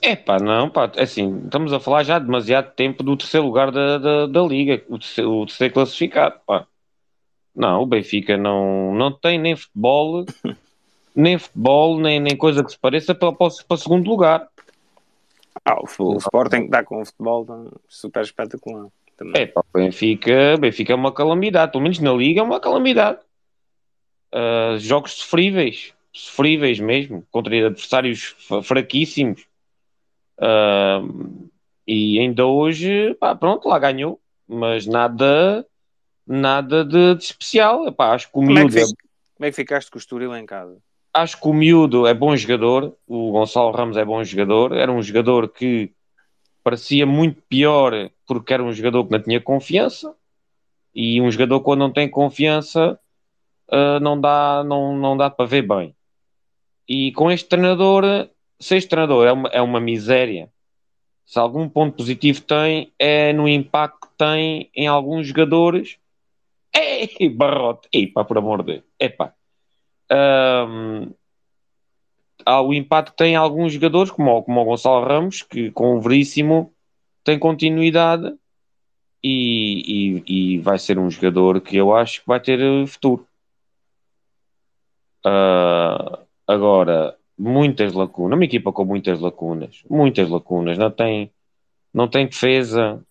[0.00, 3.46] É pá, não, pá, é assim, estamos a falar já de demasiado tempo do terceiro
[3.46, 6.66] lugar da, da, da Liga, o terceiro, o terceiro classificado, pá.
[7.54, 10.24] Não, o Benfica não, não tem nem futebol,
[11.14, 14.48] nem futebol, nem, nem coisa que se pareça para, para, para o segundo lugar.
[15.64, 18.86] Ah, o, o Sporting dá com o futebol super espetacular.
[19.20, 19.42] Também.
[19.42, 23.18] É pá, o Benfica, Benfica é uma calamidade, pelo menos na Liga é uma calamidade.
[24.34, 29.46] Uh, jogos sofríveis, sofríveis mesmo, contra adversários fraquíssimos.
[30.38, 31.50] Uh,
[31.86, 35.66] e ainda hoje, pá, pronto, lá ganhou, mas nada,
[36.26, 37.86] nada de, de especial.
[37.86, 38.78] Epá, acho que o como miúdo.
[38.78, 38.94] É que,
[39.34, 40.78] como é que ficaste com o Estoril em casa?
[41.12, 45.02] Acho que o miúdo é bom jogador, o Gonçalo Ramos é bom jogador, era um
[45.02, 45.92] jogador que
[46.70, 50.14] parecia muito pior porque era um jogador que não tinha confiança
[50.94, 52.96] e um jogador quando não tem confiança
[53.72, 55.96] uh, não, dá, não, não dá para ver bem.
[56.88, 58.28] E com este treinador
[58.60, 60.48] ser treinador é uma, é uma miséria.
[61.26, 65.98] Se algum ponto positivo tem, é no impacto que tem em alguns jogadores.
[66.72, 67.88] Ei, barrote!
[67.92, 68.84] Epá, por amor de Deus.
[68.98, 69.34] Epá.
[70.12, 71.12] Um,
[72.46, 76.00] o impacto que tem em alguns jogadores, como, como o Gonçalo Ramos, que com o
[76.00, 76.72] Veríssimo
[77.24, 78.34] tem continuidade
[79.22, 83.26] e, e, e, vai ser um jogador que eu acho que vai ter futuro.
[85.26, 91.30] Uh, agora, muitas lacunas, uma equipa com muitas lacunas, muitas lacunas, não tem,
[91.92, 93.04] não tem defesa,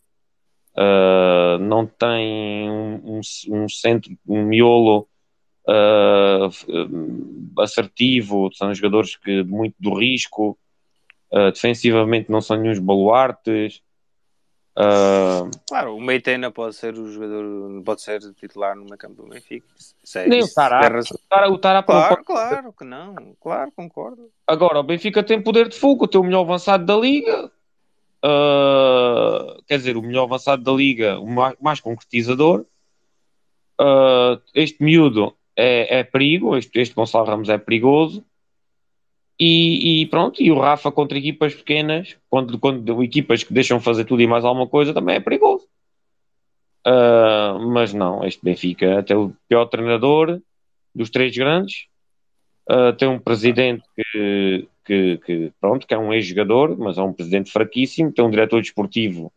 [0.76, 5.08] uh, não tem um, um, centro, um miolo
[5.67, 6.50] uh,
[7.62, 10.58] assertivo, são jogadores que muito do risco,
[11.32, 13.82] uh, defensivamente não são nenhum baluartes,
[14.80, 15.52] Uh...
[15.67, 19.67] Claro, o Meitena pode ser o jogador, pode ser titular no meio campo do Benfica.
[20.15, 20.95] É, Nem o Tarap.
[21.50, 24.32] O Tarap claro, claro que não, claro, concordo.
[24.48, 27.52] Agora, o Benfica tem poder de fogo, tem o melhor avançado da Liga.
[28.24, 32.65] Uh, quer dizer, o melhor avançado da Liga, o mais, mais concretizador.
[33.82, 38.24] Uh, este miúdo é, é perigo, este, este Gonçalo Ramos é perigoso.
[39.38, 44.06] E, e, pronto, e o Rafa contra equipas pequenas, quando, quando equipas que deixam fazer
[44.06, 45.65] tudo e mais alguma coisa, também é perigoso.
[46.86, 50.41] Uh, mas não, este Benfica tem o pior treinador
[50.95, 51.88] dos três grandes,
[52.69, 57.13] uh, tem um presidente que, que, que, pronto, que é um ex-jogador, mas é um
[57.13, 59.32] presidente fraquíssimo, tem um diretor desportivo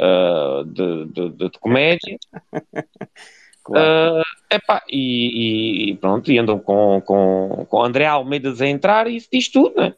[0.00, 2.16] uh, de, de, de, de comédia.
[3.64, 4.22] Claro.
[4.52, 9.28] Epá, e, e, pronto, e andam com, com, com André Almeida a entrar e isso
[9.32, 9.94] diz tudo, né?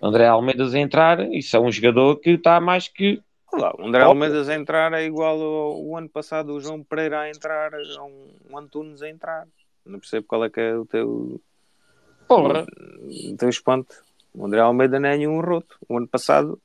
[0.00, 3.20] André Almeida a entrar, isso é um jogador que está mais que.
[3.52, 7.22] Olá, o André Almeida a entrar é igual ao, o ano passado o João Pereira
[7.22, 9.48] a entrar, um, um Antunes a entrar.
[9.84, 11.40] Não percebo qual é que é o teu.
[12.28, 12.64] Porra!
[13.00, 13.92] O, o teu espanto.
[14.32, 15.76] O André Almeida não é nenhum roto.
[15.88, 16.60] O ano passado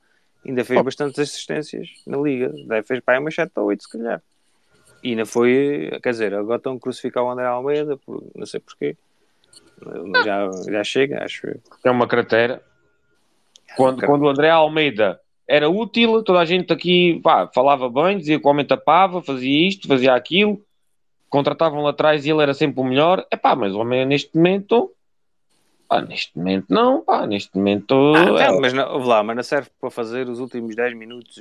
[0.46, 0.84] ainda fez oh.
[0.84, 2.54] bastantes assistências na liga.
[2.68, 4.22] Deve fez para aí umas 7 ou 8, se calhar.
[5.04, 8.60] E ainda foi, quer dizer, agora estão a crucificar o André Almeida, por, não sei
[8.60, 8.96] porquê.
[10.24, 11.48] Já, já chega, acho.
[11.84, 12.64] É uma cratera.
[13.76, 18.40] Quando, quando o André Almeida era útil, toda a gente aqui pá, falava bem, dizia
[18.40, 20.64] que o homem tapava, fazia isto, fazia aquilo,
[21.30, 23.26] contratavam lá atrás e ele era sempre o melhor.
[23.30, 24.92] É pá, mas o homem neste momento
[25.88, 28.14] Pá, neste momento não, pá, neste momento.
[28.16, 28.60] Ah, é...
[28.60, 31.38] mas, não, lá, mas não serve para fazer os últimos 10 minutos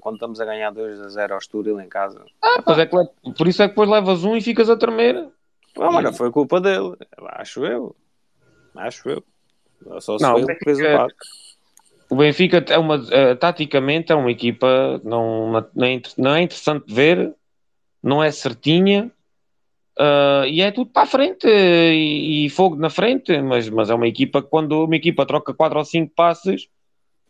[0.00, 2.24] quando estamos a ganhar 2 a 0 ao Estoril em casa.
[2.40, 2.96] Ah, pois é que,
[3.36, 5.14] por isso é que depois levas um e ficas a tremer.
[5.76, 6.96] Não, mas não foi culpa dele,
[7.34, 7.94] acho eu.
[8.74, 9.24] Acho eu.
[10.00, 11.14] Só se não, foi ele que fez o passo.
[12.10, 16.92] O Benfica é uma, uh, taticamente é uma equipa não, não, é, não é interessante
[16.92, 17.34] ver,
[18.02, 19.10] não é certinha,
[19.98, 23.94] Uh, e é tudo para a frente e, e fogo na frente, mas, mas é
[23.94, 26.68] uma equipa que quando uma equipa troca 4 ou 5 passes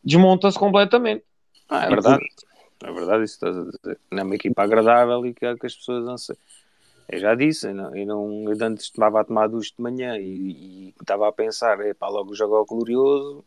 [0.04, 1.24] desmonta-se completamente.
[1.70, 2.24] Ah, é verdade.
[2.84, 4.00] É verdade isso que estás a dizer.
[4.10, 6.36] Não é uma equipa agradável e que, é que as pessoas não sei.
[7.08, 10.18] Eu já disse, eu, não, eu, não, eu antes estava a tomar ducho de manhã
[10.18, 13.42] e, e estava a pensar, epá, logo jogo ao glorioso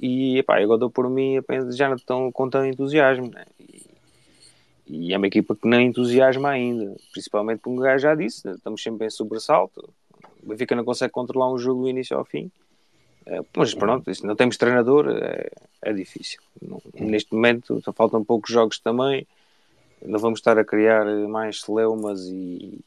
[0.00, 1.40] e epá, agora dou por mim
[1.70, 3.30] já não estão com tanto entusiasmo.
[3.30, 3.44] Né?
[3.60, 3.87] E,
[4.88, 8.82] e, é uma equipa que não entusiasma ainda, principalmente porque um gajo já disse, estamos
[8.82, 9.92] sempre em sobressalto.
[10.42, 12.50] O Benfica não consegue controlar um jogo do início ao fim.
[13.26, 15.50] É, mas pronto, não temos treinador, é,
[15.82, 16.40] é difícil.
[16.94, 19.26] Neste momento faltam poucos jogos também.
[20.00, 22.78] Não vamos estar a criar mais celeumas e,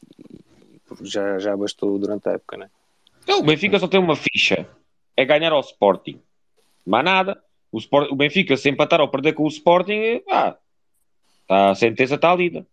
[1.02, 2.70] já, já bastou durante a época, né?
[3.24, 4.68] Então, o Benfica só tem uma ficha:
[5.16, 6.20] é ganhar ao Sporting.
[6.86, 7.42] Mais nada.
[7.72, 10.58] O, Sport, o Benfica, se empatar ou perder com o Sporting, ah,
[11.52, 12.66] tá, a sentença está lida.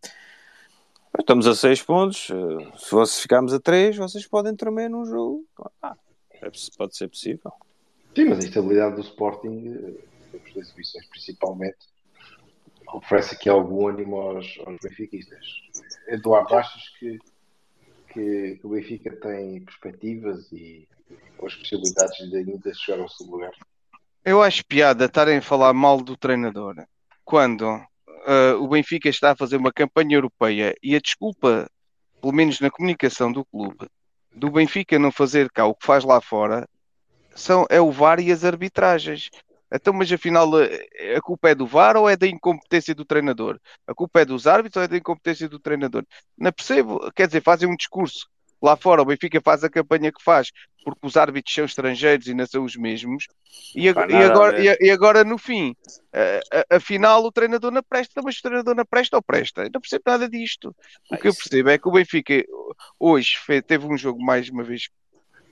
[1.18, 2.28] Estamos a 6 pontos.
[2.76, 5.44] Se vocês ficarmos a 3, vocês podem tremer num jogo.
[5.82, 5.96] Ah,
[6.30, 7.52] é, pode ser possível.
[8.14, 9.96] Sim, mas a instabilidade do Sporting,
[10.30, 11.78] temos das exibições principalmente,
[12.92, 15.44] oferece aqui algum ânimo aos, aos benfiquistas.
[16.06, 17.18] Eduardo, achas que,
[18.12, 20.86] que, que, o Benfica tem perspectivas e
[21.44, 23.52] as possibilidades de ainda chegar ao segundo lugar?
[24.24, 26.76] Eu acho piada estarem a falar mal do treinador
[27.24, 27.66] quando
[28.28, 31.68] uh, o Benfica está a fazer uma campanha europeia e a desculpa,
[32.20, 33.88] pelo menos na comunicação do clube,
[34.34, 36.68] do Benfica não fazer cá o que faz lá fora
[37.34, 39.30] são, é o VAR e as arbitragens.
[39.72, 43.60] Então, mas afinal, a culpa é do VAR ou é da incompetência do treinador?
[43.86, 46.04] A culpa é dos árbitros ou é da incompetência do treinador?
[46.36, 47.10] Não percebo.
[47.12, 48.28] Quer dizer, fazem um discurso
[48.60, 50.50] lá fora, o Benfica faz a campanha que faz
[50.84, 53.26] porque os árbitros são estrangeiros e não são os mesmos,
[53.74, 55.76] e, e, agora, e, e, agora no fim,
[56.70, 59.64] afinal o treinador não presta, mas o treinador não presta ou presta?
[59.64, 60.74] Eu não percebo nada disto.
[61.10, 62.42] O que eu percebo é que o Benfica
[62.98, 64.88] hoje teve um jogo mais uma vez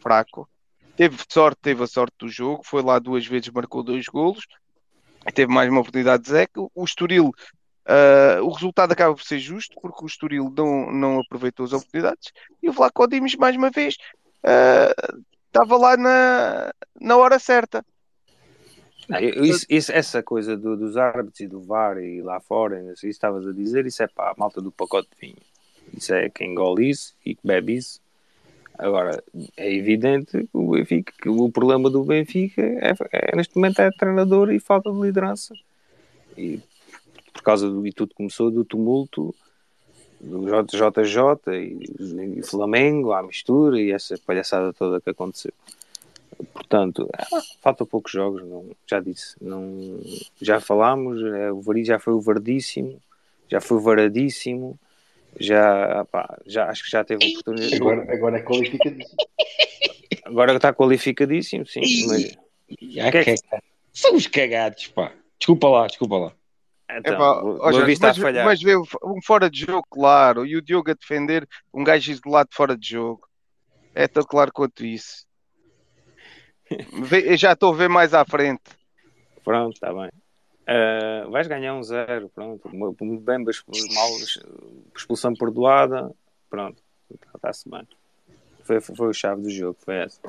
[0.01, 0.49] fraco,
[0.97, 4.47] teve sorte, teve a sorte do jogo, foi lá duas vezes, marcou dois golos,
[5.35, 7.31] teve mais uma oportunidade de Zeca, o Estoril
[7.87, 12.33] Uh, o resultado acaba por ser justo porque o Estoril não, não aproveitou as oportunidades
[12.61, 13.97] e o Vlaco Dimes mais uma vez
[14.43, 17.85] uh, estava lá na, na hora certa.
[19.09, 23.07] Não, isso, isso, essa coisa do, dos árbitros e do VAR e lá fora, isso
[23.07, 25.43] estavas a dizer, isso é para a malta do pacote de vinho.
[25.97, 28.01] Isso é quem engole isso e bebe isso.
[28.77, 29.23] Agora,
[29.57, 33.91] é evidente que o, Benfica, que o problema do Benfica é, é, neste momento é
[33.91, 35.55] treinador e falta de liderança.
[36.37, 36.61] E
[37.37, 39.35] por causa do e tudo começou do tumulto
[40.21, 45.53] do JJ e, e Flamengo, à mistura e essa palhaçada toda que aconteceu.
[46.53, 47.25] Portanto, é,
[47.61, 50.01] falta poucos jogos, não, já disse, não,
[50.41, 53.01] já falámos, é, o Vari já foi o verdíssimo,
[53.49, 54.79] já foi o varadíssimo,
[55.39, 57.77] já, pá, já acho que já teve oportunidade.
[57.77, 59.17] Agora, agora é qualificadíssimo.
[60.25, 61.81] Agora está qualificadíssimo, sim.
[62.09, 62.37] Mas...
[62.69, 63.35] que é que...
[63.93, 65.13] São os cagados, pá.
[65.39, 66.33] Desculpa lá, desculpa lá.
[66.89, 71.47] Então, Epá, mas, mas vê um fora de jogo, claro, e o Diogo a defender
[71.75, 73.29] um gajo isolado fora de jogo.
[73.95, 75.27] É tão claro quanto isso.
[77.03, 78.63] Vê, já estou a ver mais à frente.
[79.43, 80.11] Pronto, está bem.
[80.69, 82.69] Uh, vais ganhar um zero, pronto.
[82.69, 83.45] Bem,
[83.95, 84.11] mal,
[84.95, 86.13] expulsão perdoada,
[86.51, 86.83] pronto,
[87.35, 87.87] está-se bem.
[88.65, 90.21] Foi, foi o chave do jogo, foi essa.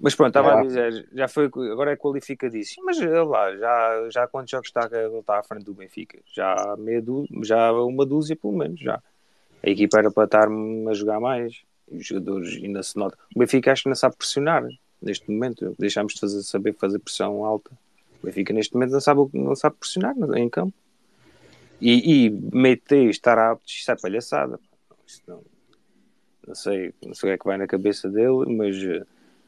[0.00, 0.58] Mas pronto, estava é.
[0.58, 5.38] a dizer, já foi, agora é qualificadíssimo, mas lá, já, já quantos jogos está, está
[5.38, 6.18] à frente do Benfica?
[6.34, 7.02] Já, meia
[7.42, 9.00] já uma dúzia pelo menos, já.
[9.62, 13.16] A equipa era para estar a jogar mais, os jogadores ainda se nota.
[13.34, 14.66] O Benfica acho que não sabe pressionar
[15.00, 17.70] neste momento, deixámos de fazer, saber fazer pressão alta.
[18.22, 20.74] O Benfica neste momento não sabe, não sabe pressionar em campo.
[21.80, 24.58] E, e meter, estar apto, isto é palhaçada.
[25.26, 25.42] Não,
[26.46, 28.76] não, sei, não sei o que é que vai na cabeça dele, mas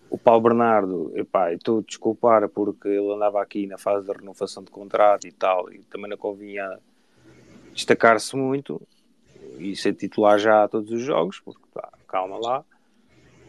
[0.08, 4.62] o Paulo Bernardo, epá, estou a desculpar porque ele andava aqui na fase da renovação
[4.62, 6.78] de contrato e tal, e também não convinha
[7.72, 8.80] destacar-se muito
[9.58, 12.64] e ser titular já a todos os jogos, porque pá, calma lá.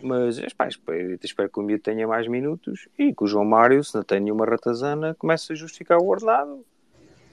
[0.01, 3.83] Mas epá, espero, espero que o Miúdo tenha mais minutos e que o João Mário,
[3.83, 6.63] se não tem nenhuma ratazana, comece a justificar o ordenado.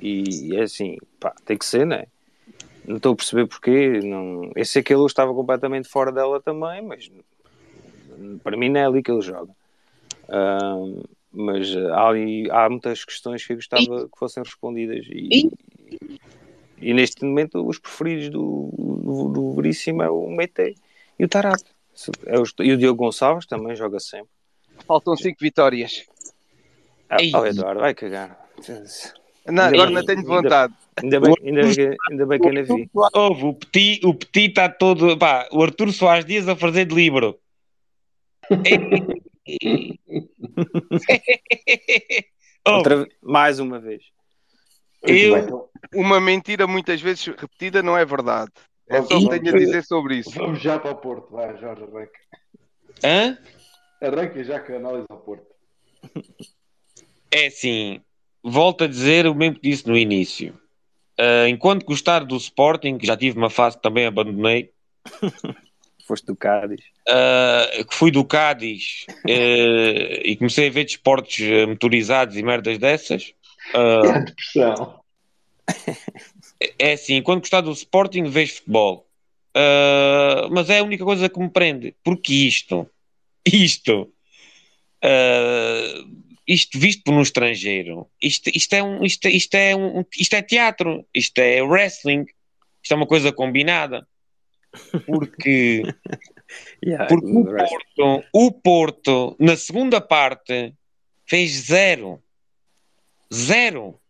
[0.00, 2.06] E é assim, pá, tem que ser, né?
[2.87, 4.00] Não estou a perceber porquê.
[4.02, 4.50] Não...
[4.54, 7.10] Eu sei que ele estava completamente fora dela também, mas
[8.42, 9.52] para mim não é ali que ele joga.
[10.28, 15.50] Uh, mas há, ali, há muitas questões que eu gostava que fossem respondidas e,
[15.90, 16.20] e,
[16.80, 20.76] e neste momento os preferidos do, do, do Veríssimo é o Mete
[21.18, 21.74] e o Tarato.
[22.26, 24.28] É e o Diogo Gonçalves também joga sempre.
[24.87, 26.04] Faltam 5 vitórias.
[27.08, 28.48] Ah, oh, Eduardo, vai cagar.
[29.46, 30.74] Não, Ainda agora bem- não tenho vontade.
[31.02, 32.90] Ainda bem, ainda bem, que, ainda bem que ainda vi.
[32.94, 35.18] Houve, o Petit, o Petit está todo.
[35.18, 37.38] Pá, o Arthur Soares Dias a fazer de livro.
[42.66, 44.02] Outra, mais uma vez.
[45.02, 48.50] Eu- bem, então, Uma mentira muitas vezes repetida não é verdade.
[48.88, 50.30] É só o que tenho a dizer sobre isso.
[50.30, 51.30] vamos já para o Porto.
[51.30, 52.18] Vai, Jorge, arranca.
[53.04, 53.38] hã?
[54.00, 55.46] Arranca já que análise ao Porto.
[57.30, 58.00] É assim,
[58.42, 60.59] volto a dizer o mesmo que disse no início.
[61.18, 64.72] Ah, enquanto gostar do Sporting, que já tive uma fase que também abandonei,
[66.06, 66.82] Foste do Cádiz.
[67.88, 73.32] que fui do Cádiz eh, e comecei a ver desportos eh, motorizados e merdas dessas.
[73.72, 75.00] ah, É depressão.
[76.78, 79.06] é assim, quando gostar do Sporting, vejo futebol.
[79.54, 81.94] Ah, mas é a única coisa que me prende.
[82.04, 82.86] Porque isto,
[83.46, 84.12] isto,
[85.02, 86.04] ah,
[86.46, 90.42] isto visto por um estrangeiro, isto, isto, é um, isto, isto, é um, isto é
[90.42, 92.26] teatro, isto é wrestling,
[92.82, 94.06] isto é uma coisa combinada.
[95.06, 95.82] Porque,
[96.84, 97.44] Yeah, porque o.
[97.44, 100.74] Porto, o Porto, na segunda parte,
[101.26, 102.22] fez zero.
[103.32, 104.00] Zero.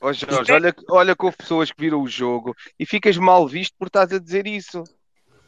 [0.00, 3.74] Ó Jorge, olha, olha que houve pessoas que viram o jogo e ficas mal visto
[3.76, 4.84] por estás a dizer isso.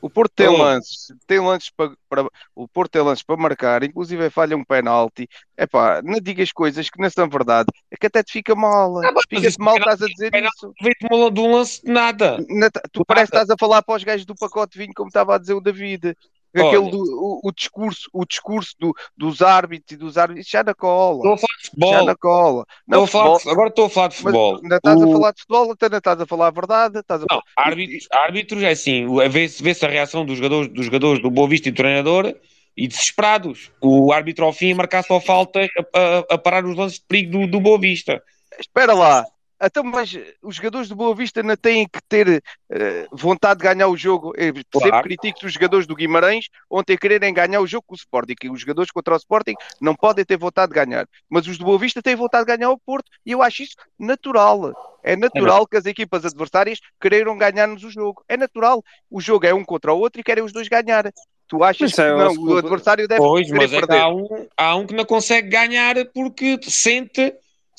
[0.02, 0.56] O Porto tem Oh.
[0.56, 5.28] lances, tem lances para, para- o Porto tem lances para marcar, inclusive falha um penalti.
[5.56, 8.98] É pá, não digas coisas que não são verdade, é que até te fica mal.
[8.98, 9.46] Ah, mal, penalti-
[9.80, 10.74] estás a dizer penalti- isso.
[10.80, 12.38] Veio de um lance de nada.
[12.48, 15.08] Na- Tu parece que estás a falar para os gajos do pacote de vinho, como
[15.08, 16.14] estava a dizer o David.
[16.54, 20.74] Aquele do, o, o discurso, o discurso do- dos árbitros e dos árbitros, já na
[20.74, 21.18] cola.
[21.18, 22.04] Estou a falar de Já futebol.
[22.06, 22.66] na cola.
[22.88, 24.60] Não, Estou a falar de- futebol- agora estou a falar de mas futebol.
[24.62, 26.98] ainda estás a O- falar de futebol, até ainda estás a falar a verdade.
[26.98, 31.22] Estás a Não, árbitros, árbitros é assim, vê-se vê-se a reação dos jogadores, dos jogadores
[31.22, 32.34] do Boa Vista e do treinador
[32.76, 33.70] e desesperados.
[33.80, 37.04] O árbitro ao fim a marcar só falta a, a- a parar os lances de
[37.06, 38.22] perigo do, do Boa Vista.
[38.58, 39.24] Espera lá.
[39.62, 43.88] Então, mas os jogadores do Boa Vista não têm que ter eh, vontade de ganhar
[43.88, 44.32] o jogo.
[44.36, 45.02] Eu sempre Claro.
[45.04, 48.34] critico os jogadores do Guimarães ontem quererem ganhar o jogo com o Sporting.
[48.42, 51.06] E os jogadores contra o Sporting não podem ter vontade de ganhar.
[51.28, 53.10] Mas os do Boa Vista têm vontade de ganhar o Porto.
[53.24, 54.72] E eu acho isso natural.
[55.02, 58.22] É natural que as equipas adversárias queiram ganhar-nos o jogo.
[58.28, 58.82] É natural.
[59.10, 61.10] O jogo é um contra o outro e querem os dois ganhar.
[61.50, 62.32] Tu achas Mas que é, não?
[62.34, 66.60] O adversário deve Pois, mas é há um, há um que não consegue ganhar porque
[66.62, 67.34] sente,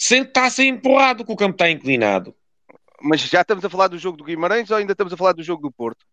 [0.08, 2.34] que está a ser empurrado, que o campo está inclinado.
[3.02, 5.44] Mas já estamos a falar do jogo do Guimarães ou ainda estamos a falar do
[5.44, 6.06] jogo do Porto?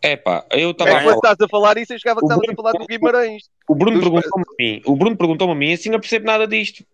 [0.00, 1.16] É pá, eu estava É, a quando falar.
[1.32, 3.44] estás a falar isso, eu chegava que estavas a falar do Guimarães.
[3.68, 6.46] O Bruno dos- perguntou-me a mim, o Bruno perguntou-me a mim, assim não percebo nada
[6.46, 6.84] disto.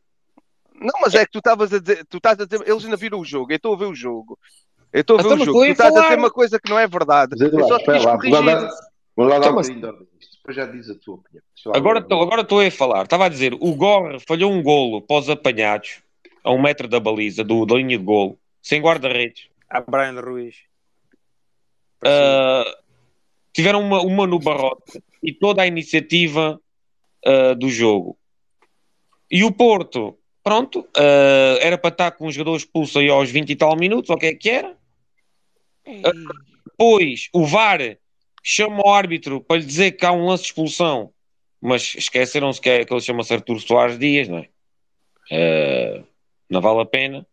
[0.80, 3.18] Não, mas é que tu estavas a dizer, tu estás a dizer, eles ainda viram
[3.18, 4.38] o jogo, eu estou a ver o jogo.
[4.92, 5.58] Eu estou a ver Então, o jogo.
[5.58, 6.04] Tu a estás a falar.
[6.08, 7.34] dizer uma coisa que não é verdade.
[7.38, 8.70] Mas Eu só te quis lá, vamos lá dar,
[9.16, 10.08] vamos lá dar Então, um bocadinho.
[10.38, 11.42] Depois já diz a tua opinião.
[11.74, 13.02] Agora estou agora estou a falar.
[13.04, 16.00] Estava a dizer, o Gorra falhou um golo para os apanhados
[16.42, 19.48] a um metro da baliza, do, da linha de golo, sem guarda-redes.
[19.68, 20.56] A Brian Ruiz.
[22.04, 22.64] Ah,
[23.52, 26.60] tiveram uma, uma no barrote e toda a iniciativa
[27.24, 28.18] ah, do jogo.
[29.30, 33.50] E o Porto, pronto, ah, era para estar com um jogador expulso aí aos 20
[33.50, 34.76] e tal minutos, ou o que é que era.
[35.86, 36.12] Ah,
[36.66, 37.98] Depois o VAR
[38.42, 41.12] chama o árbitro para lhe dizer que há um lance de expulsão,
[41.60, 44.48] mas esqueceram-se que, é, que ele chama-se Artur Soares Dias, não é?
[45.30, 46.04] Ah,
[46.50, 47.26] não vale a pena.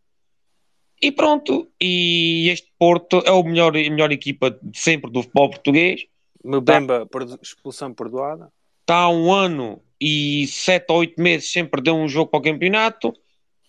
[1.01, 5.49] E pronto, e este Porto é o melhor, a melhor equipa de sempre do futebol
[5.49, 6.06] português.
[6.43, 8.51] Mbemba, perdo- expulsão perdoada.
[8.82, 12.43] Está há um ano e sete ou oito meses sem perder um jogo para o
[12.43, 13.13] campeonato.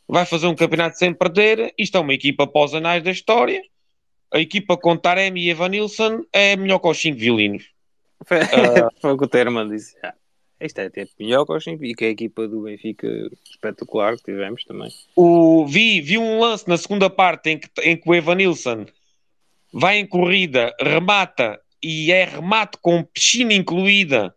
[0.09, 1.75] Vai fazer um campeonato sem perder.
[1.77, 3.61] Isto é uma equipa os anais da história.
[4.33, 7.65] A equipa com Taremi e Evanilson é melhor que os cinco violinos.
[8.25, 8.91] Foi, Ah.
[9.01, 9.97] foi o que o Terman disse.
[10.03, 10.15] Ah,
[10.61, 13.07] isto é até melhor que o Benfica, a equipa do Benfica
[13.51, 14.91] espetacular que tivemos também.
[15.15, 18.87] O, vi, vi um lance na segunda parte em que, em que o Evanilson
[19.73, 24.35] vai em corrida, remata e é remate com piscina incluída.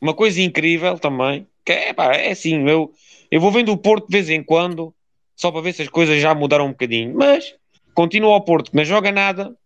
[0.00, 1.46] Uma coisa incrível também.
[1.64, 2.92] Que é, pá, é assim, eu,
[3.30, 4.94] eu vou vendo o Porto de vez em quando,
[5.34, 7.14] só para ver se as coisas já mudaram um bocadinho.
[7.14, 7.54] Mas
[7.94, 9.56] continua ao Porto que não joga nada.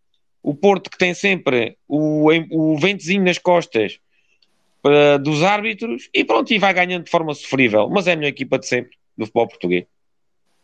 [0.43, 3.99] O Porto que tem sempre o, o ventozinho nas costas
[5.23, 7.89] dos árbitros e pronto, e vai ganhando de forma sofrível.
[7.89, 9.87] Mas é a melhor equipa de sempre do futebol português.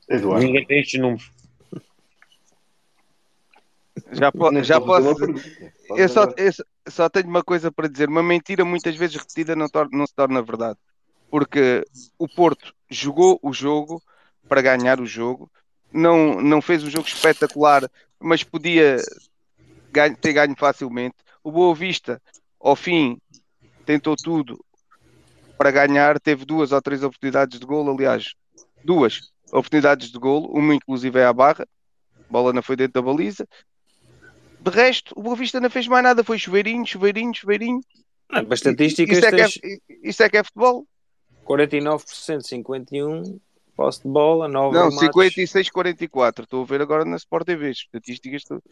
[0.09, 0.45] Eduardo.
[0.45, 1.31] Ninguém tem estes números.
[4.13, 5.15] Já, po- já posso.
[5.97, 8.09] Eu só, eu só- só tenho uma coisa para dizer.
[8.09, 10.79] Uma mentira muitas vezes repetida não, tor- não se torna verdade.
[11.31, 11.85] Porque
[12.19, 14.03] o Porto jogou o jogo
[14.49, 15.51] para ganhar o jogo.
[15.93, 18.97] Não, não fez um jogo espetacular, mas podia
[19.91, 21.17] ganho- ter ganho facilmente.
[21.45, 22.21] O Boa Vista,
[22.61, 23.19] ao fim,
[23.85, 24.63] tentou tudo
[25.59, 26.19] para ganhar.
[26.21, 28.35] Teve duas ou três oportunidades de gol, aliás,
[28.85, 29.33] duas.
[29.53, 31.67] oportunidades de golo, uma inclusive é à barra,
[32.29, 33.47] a bola não foi dentro da baliza.
[34.61, 37.81] De resto, o Boa Vista não fez mais nada, foi chuveirinho, chuveirinho, chuveirinho.
[38.31, 40.87] Não, para estatísticas, Isso é, tens é, é que é futebol?
[41.45, 43.41] 49%, 51%,
[43.77, 45.35] posse de bola, 9 Não, remates.
[45.35, 46.45] 56-44.
[46.45, 47.71] Estou a ver agora na Sport TV.
[47.71, 48.43] as Estatísticas.
[48.43, 48.63] Estou...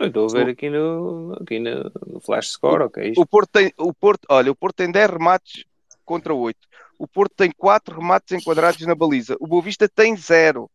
[0.00, 3.10] Eu Estou a ver aqui no, aqui no, no Flash Score, ok.
[3.10, 5.64] Isto O Porto tem, o Porto, olha, o Porto tem 10 remates
[6.06, 6.58] contra 8.
[6.98, 9.36] O Porto tem 4 remates enquadrados na baliza.
[9.38, 10.70] O Boa Vista tem 0.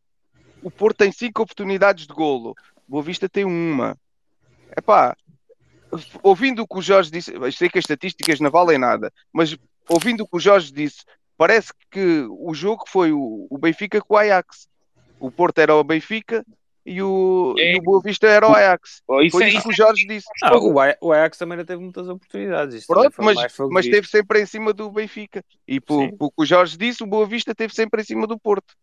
[0.61, 2.51] O Porto tem 5 oportunidades de golo.
[2.87, 3.97] O Boa Vista tem uma.
[4.77, 5.17] Epá,
[6.21, 9.57] ouvindo o que o Jorge disse, sei que as estatísticas não valem nada, mas
[9.89, 11.03] ouvindo o que o Jorge disse,
[11.35, 14.67] parece que o jogo foi o, o Benfica com o Ajax.
[15.19, 16.45] O Porto era o Benfica
[16.85, 19.01] e o, e o Boa Vista era o Ajax.
[19.07, 20.27] Oh, isso Foi é isso que o Jorge disse.
[20.43, 22.75] Ah, o, Aj- o Ajax também não teve muitas oportunidades.
[22.75, 25.43] Isto Pronto, foi mas, mas esteve sempre em cima do Benfica.
[25.67, 28.37] E por, por que o Jorge disse, o Boa Vista esteve sempre em cima do
[28.37, 28.75] Porto.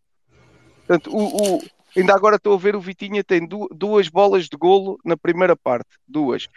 [0.85, 1.61] Portanto, o, o-
[1.95, 5.55] ainda agora estou a ver o Vitinha tem du- duas bolas de golo na primeira
[5.55, 5.89] parte.
[6.07, 6.47] Duas.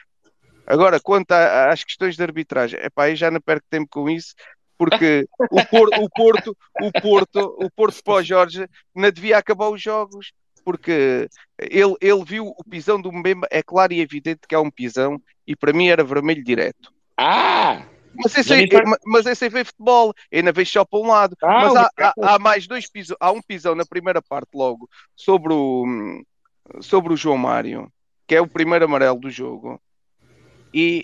[0.67, 4.35] Agora, quanto a- às questões de arbitragem, epá, aí já não perco tempo com isso,
[4.77, 9.69] porque o Porto, o Porto, o Porto, o Porto para o Jorge não devia acabar
[9.71, 10.33] os jogos,
[10.67, 11.29] porque
[11.61, 15.23] ele, ele viu o pisão do Mbemba, é claro e evidente que é um pisão,
[15.47, 16.93] e para mim era vermelho direto.
[17.17, 17.87] Ah!
[18.17, 18.69] Mas esse, aí,
[19.05, 21.37] mas esse aí vê futebol, ainda vejo só para um lado.
[21.41, 24.89] Ah, mas há, há, há mais dois pisão, há um pisão na primeira parte logo
[25.14, 25.85] sobre o,
[26.81, 27.93] sobre o João Mário,
[28.27, 29.81] que é o primeiro amarelo do jogo.
[30.75, 31.03] E,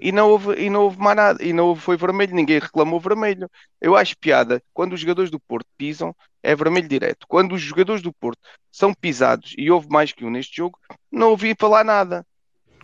[0.00, 2.98] e, não houve, e não houve mais nada, e não houve, foi vermelho, ninguém reclamou
[2.98, 3.50] vermelho.
[3.80, 7.26] Eu acho piada, quando os jogadores do Porto pisam, é vermelho direto.
[7.28, 8.40] Quando os jogadores do Porto
[8.72, 10.78] são pisados, e houve mais que um neste jogo,
[11.10, 12.26] não ouvi falar nada.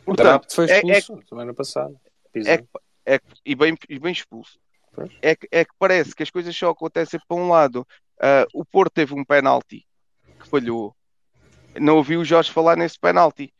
[0.03, 1.95] O Portanto, foi é- é- expulso semana passada.
[2.35, 2.62] É
[3.07, 4.59] é e, bem, e bem expulso.
[5.23, 7.87] É que, é que parece que as coisas só acontecem para um lado.
[8.21, 9.87] Ah, o Porto teve um penalti
[10.41, 10.95] que falhou.
[11.79, 13.53] Não ouvi o Jorge falar nesse penalti.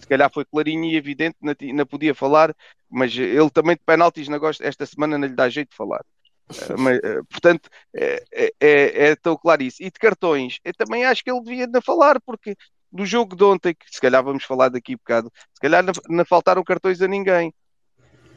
[0.00, 2.54] Se calhar foi clarinho e evidente, não, podia falar,
[2.88, 6.04] mas ele também de penaltis não gosta, esta semana não lhe dá jeito de falar.
[6.50, 9.82] Ah, mas, ah, portanto, é, é, é, é tão claro isso.
[9.82, 12.56] E de cartões, eu também acho que ele devia não falar, porque
[12.90, 15.92] do jogo de ontem, que se calhar vamos falar daqui a bocado, se calhar não,
[16.08, 17.54] não faltaram cartões a ninguém.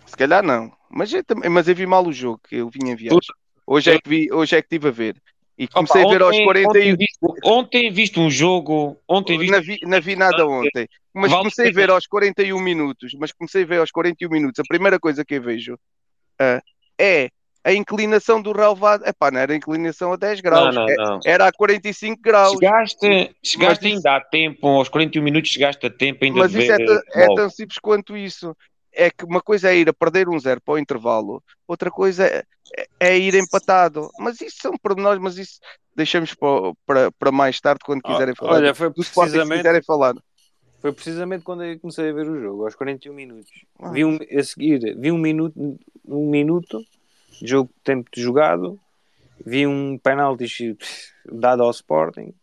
[0.05, 0.72] Se calhar não.
[0.89, 3.20] Mas eu, também, mas eu vi mal o jogo, que eu vim em viagem.
[3.66, 5.22] Hoje é que vi, hoje é que estive a ver.
[5.58, 6.95] E comecei Opa, a ver aos ontem- 40 Ontem e...
[6.95, 8.97] visto, ontem visto um jogo.
[9.08, 9.51] Ontem visto.
[9.51, 10.88] Não vi, não vi nada ontem.
[11.14, 13.14] Mas Vale comecei a ver aos 41 minutos.
[13.20, 14.60] Mas comecei a ver aos 41 minutos.
[14.60, 15.78] A primeira coisa que eu vejo
[16.39, 16.60] ah,
[16.99, 17.30] é
[17.64, 19.06] a inclinação do relevado.
[19.08, 20.76] Epá, não era a inclinação a 10 Não, graus.
[20.76, 21.20] não, é- não.
[21.24, 22.54] Era a 45 graus.
[22.54, 26.72] Chegaste, chegaste Mas ainda a tempo, aos 41 minutos chegaste a tempo ainda Mas isso
[26.72, 28.58] é, é tão simples quanto isso.
[28.94, 32.26] É que uma coisa é ir a perder um zero para o intervalo, outra coisa
[32.26, 32.44] é,
[33.00, 34.10] é- ir empatado.
[34.20, 35.60] Mas isso são pormenores, mas isso
[35.96, 38.54] deixamos para, para, para mais tarde, quando quiserem falar.
[38.54, 40.16] Olha, foi precisamente, quiserem falar.
[40.82, 43.52] foi precisamente quando eu comecei a ver o jogo, aos 41 minutos.
[43.80, 43.91] Ah.
[43.91, 46.84] Vi um, a seguir, vi um minuto, um minuto
[47.41, 48.80] de jogo tempo de jogado,
[49.46, 50.78] vi um penalti
[51.26, 52.34] dado ao Sporting,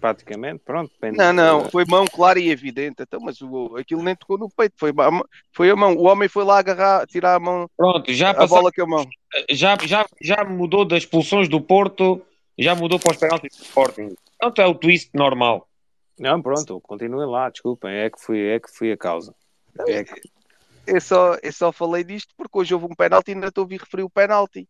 [0.00, 0.90] praticamente, pronto.
[0.92, 3.02] depende- Não, não, foi mão clara e evidente.
[3.02, 5.94] Então, mas o, aquilo nem tocou no peito, foi, a mão- foi a mão.
[5.94, 8.86] O homem foi lá agarrar, tirar a mão, Pronto, já, a passamos, bola com a
[8.86, 9.06] mão.
[9.50, 12.22] já, já, já mudou das expulsões do Porto,
[12.58, 14.14] já mudou para os penaltis do Sporting.
[14.38, 15.66] Pronto, é o twist normal.
[16.18, 19.34] Não, pronto, continuem lá, desculpem, é que fui, é que fui a causa.
[19.88, 20.20] É que,
[20.86, 23.64] Eu só, eu só falei disto porque hoje houve um penalti e ainda estou a
[23.64, 24.68] ouvir referir o penalti.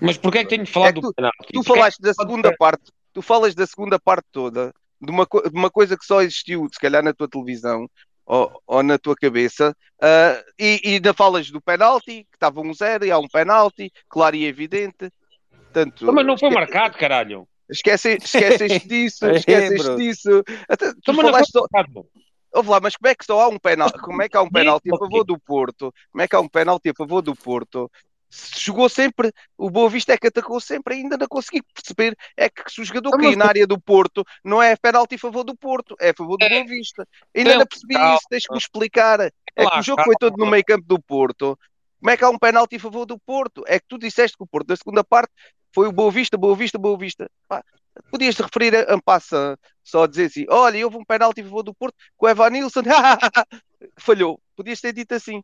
[0.00, 1.36] Mas porquê é que tenho de falar É que do tu- penalti?
[1.46, 2.82] Tu Porque- falaste da segunda parte,
[3.12, 6.68] tu falas da segunda parte toda, de uma, co- de uma coisa que só existiu,
[6.72, 7.88] se calhar, na tua televisão
[8.24, 12.72] ou, ou na tua cabeça, ah, e, e ainda falas do penalti, que estava um
[12.72, 15.10] zero e há um penalti, claro e evidente.
[15.50, 17.46] Portanto, Mas não foi esque- marcado, caralho.
[17.68, 19.96] Esquece, esqueceste disso, É, esqueceste bro.
[19.96, 20.42] disso.
[20.68, 22.06] Até, tu mas não falaste foi só, marcado.
[22.54, 23.98] Ouve lá, mas como é que só há um penalti?
[23.98, 25.92] Como é que há um penalti a favor do Porto?
[26.12, 27.90] Como é que há um penalti a favor do Porto?
[28.34, 32.16] Se jogou sempre, o Boa Vista é que atacou sempre, ainda não consegui perceber.
[32.34, 35.16] É que se o jogador Então, cair mas- na área do Porto, não é penalti
[35.16, 37.06] a favor do Porto, é a favor do Boa Vista.
[37.36, 38.14] Ainda É, não percebi calma.
[38.14, 39.20] isso, tens que me explicar.
[39.20, 40.52] É que Lá, o jogo foi todo no calma.
[40.52, 41.58] meio campo do Porto.
[42.00, 43.64] Como é que há um penalti a favor do Porto?
[43.66, 45.30] É que tu disseste que o Porto, da segunda parte,
[45.74, 47.30] foi o Boa Vista, Boa Vista, Boa Vista.
[47.46, 47.62] Pá,
[48.10, 51.74] podias te referir a Ampassa, só dizer assim: olha, houve um penalti a favor do
[51.74, 52.80] Porto com o Evan Nilsson,
[53.98, 54.40] falhou.
[54.56, 55.42] Podias ter dito assim.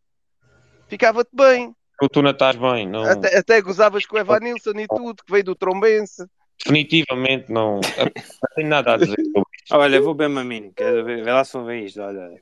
[0.88, 1.74] Ficava-te bem.
[1.98, 2.88] Tu, tu não estás bem.
[2.88, 6.24] Não, Até, até gozavas com o Evan Nilsson e tudo, que veio do Trombense.
[6.58, 7.76] Definitivamente não.
[7.76, 9.74] Não tenho nada a dizer sobre isso.
[9.74, 12.20] olha, vou beber uma mini, quer ver, vê lá se vão ver isto, olha.
[12.20, 12.40] olha.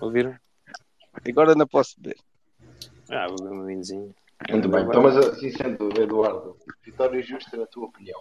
[0.00, 0.34] Ouviram?
[1.26, 2.16] Agora não posso ver.
[3.10, 4.10] Ah, vou beber uma minizinha.
[4.50, 4.82] Muito bem.
[4.84, 8.20] Então, mas assim sendo, Eduardo, vitória justa na tua opinião.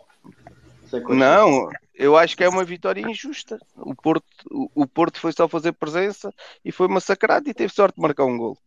[1.09, 3.57] Não, eu acho que é uma vitória injusta.
[3.75, 6.31] O Porto, o, o Porto foi só fazer presença
[6.63, 8.57] e foi massacrado e teve sorte de marcar um gol.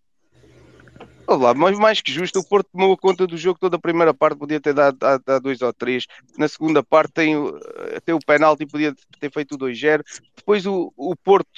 [1.29, 4.15] Olha lá, mas mais que justo, o Porto tomou conta do jogo toda a primeira
[4.15, 6.07] parte, podia ter dado, dado- dado dois ou três.
[6.39, 7.59] Na segunda parte tem, o-
[8.05, 10.03] tem o penalti, podia ter feito o 2-0.
[10.37, 11.49] Depois o, o Porto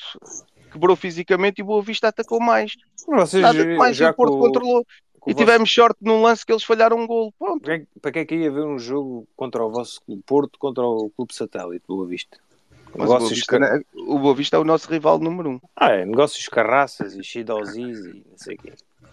[0.72, 2.72] quebrou fisicamente e o Boa Vista atacou mais.
[3.06, 4.86] Vocês, Nada mais, já o Porto com- controlou.
[5.20, 7.32] com E vosso- tivemos sorte num lance que eles falharam um gol.
[7.38, 7.60] Pronto.
[7.62, 10.58] Para que- Para que é que ia haver um jogo contra o vosso clube Porto
[10.58, 12.38] contra o Clube Satélite, Boa Vista?
[12.86, 15.60] Mas o Boa, Negócios, Vista, né, o Boa Vista é o nosso rival número um.
[15.76, 18.72] ah, é, negócios carraças e shidozis e não sei o quê.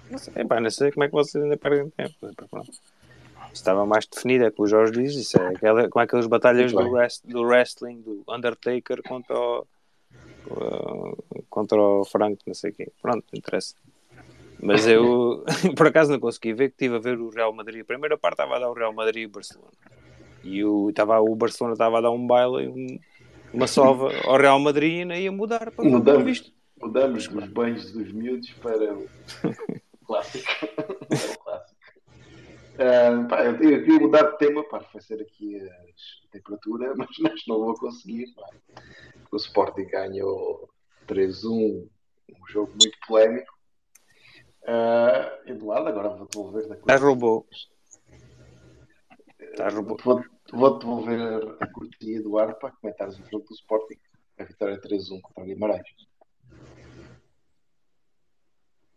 [0.09, 2.15] Não sei, epá, não sei como é que vocês ainda perdem tempo.
[2.49, 2.71] pronto.
[3.53, 6.77] Estava mais definido, é que o Jorge diz, isso é aquela, com aquelas batalhas do,
[6.91, 9.65] wrest- do wrestling, do Undertaker contra o,
[10.47, 12.91] uh, contra o Frank, não sei o quê.
[13.01, 13.75] Pronto, não interessa.
[14.61, 15.43] Mas eu,
[15.77, 17.81] por acaso, não consegui ver que estive a ver o Real Madrid.
[17.81, 19.71] A primeira parte estava a dar o Real Madrid e o Barcelona.
[20.43, 22.99] E o, estava, o Barcelona estava a dar um baile, um-
[23.53, 27.91] uma sova ao Real Madrid e ia mudar para o Boa Mudamos, mudamos os banhos
[27.91, 28.97] dos miúdos para
[30.05, 30.45] clássico.
[31.43, 31.75] Clássico.
[32.77, 37.09] Ah, pá, eu, eu queria mudar de tema para arrefecer aqui a temperatura, mas
[37.47, 38.33] não vou conseguir.
[38.35, 38.47] pá.
[39.31, 40.69] O Sporting ganhou
[41.07, 43.53] 3-1, um jogo muito polémico.
[44.67, 47.47] Ah, Eduardo, agora vou devolver da Já roubou.
[49.57, 49.97] Já roubou.
[50.03, 53.99] Vou, vou devolver a cortesia, Eduardo, para comentares o jogo do Sporting.
[54.37, 55.87] A vitória 3-1 contra o Guimarães.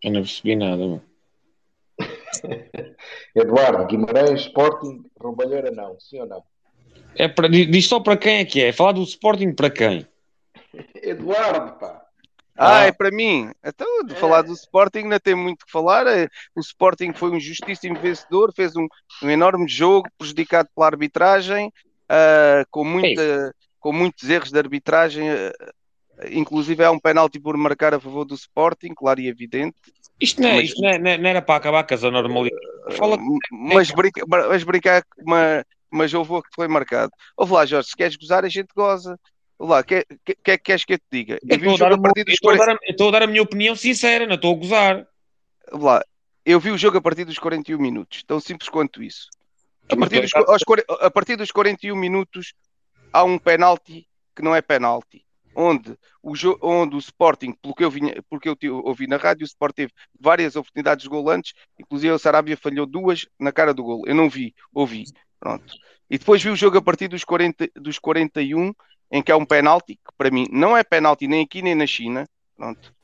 [0.03, 0.76] Eu não percebi nada.
[0.76, 1.03] mano.
[3.34, 6.42] Eduardo, Guimarães, Sporting, Roubalheira não, sim ou não?
[7.16, 8.72] É para, diz só para quem é que é.
[8.72, 10.07] Falar do Sporting para quem?
[11.03, 12.05] Eduardo, pá!
[12.57, 12.86] Ah, Ah.
[12.86, 13.51] é para mim.
[13.64, 14.16] Então, de É.
[14.16, 16.07] falar do Sporting, ainda tem muito que falar.
[16.07, 18.86] É, O Sporting foi um justíssimo vencedor, fez um,
[19.22, 21.72] um enorme jogo, prejudicado pela arbitragem,
[22.09, 25.28] ah, com, muita, com muitos erros de arbitragem.
[25.30, 25.53] ah,
[26.31, 29.77] inclusive, há um penalti por marcar a favor do Sporting, claro e evidente.
[30.21, 32.61] Isto não, é- Mas- isto não, é- não é- era para acabar com essa normalidade.
[32.97, 37.12] Fala M- mas, brinca, mas brincar, mas, mas houve o que foi marcado.
[37.37, 39.19] Ouve lá, Jorge, se queres gozar, a gente goza.
[39.59, 41.35] Ouve lá, o que, que, que é que queres que eu te diga?
[41.43, 42.66] Eu Eu estou a a a eu estou a 40.
[42.66, 45.07] dar a- estou a dar a minha opinião sincera, não estou a gozar.
[45.71, 46.05] Ouve lá,
[46.45, 49.29] eu vi o jogo a partir dos 41 minutos, tão simples quanto isso.
[49.91, 52.55] A Mas partir, dos, aos 40 a partir dos 41 minutos
[53.12, 55.25] há um penalti que não é penalti.
[55.55, 56.32] Onde o,
[56.62, 59.92] onde o Sporting, pelo que eu, vinha, porque eu ouvi na rádio, o Sporting teve
[60.18, 64.03] várias oportunidades de gol antes, inclusive o Sarabia falhou duas na cara do gol.
[64.07, 65.05] Eu não vi, ouvi.
[65.40, 65.74] Pronto.
[66.11, 68.72] E depois vi o jogo a partir dos, 40, dos 41,
[69.11, 71.86] em que há um penalti, que para mim não é penalti nem aqui nem na
[71.86, 72.26] China.
[72.57, 72.94] Pronto.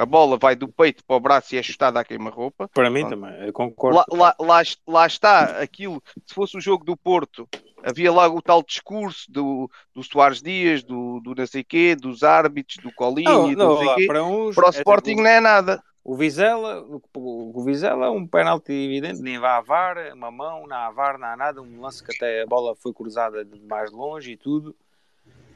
[0.00, 2.66] A bola vai do peito para o braço e é chutada à queima-roupa.
[2.72, 3.20] Para mim Pronto.
[3.20, 3.98] também, eu concordo.
[3.98, 6.02] Lá, lá, lá, lá está aquilo.
[6.24, 7.46] Se fosse o jogo do Porto,
[7.84, 12.22] havia lá o tal discurso do, do Soares Dias, do, do não sei quê, dos
[12.22, 14.06] árbitros, do Colinho Não, e do não, não quê.
[14.06, 15.82] para uns, Para o é Sporting tipo, não é nada.
[16.02, 16.82] O Vizela,
[17.14, 21.18] o, Vizela é um penalti evidente, nem vai à VAR, uma mão, não há VAR,
[21.18, 24.36] não há nada, um lance que até a bola foi cruzada de mais longe e
[24.38, 24.74] tudo.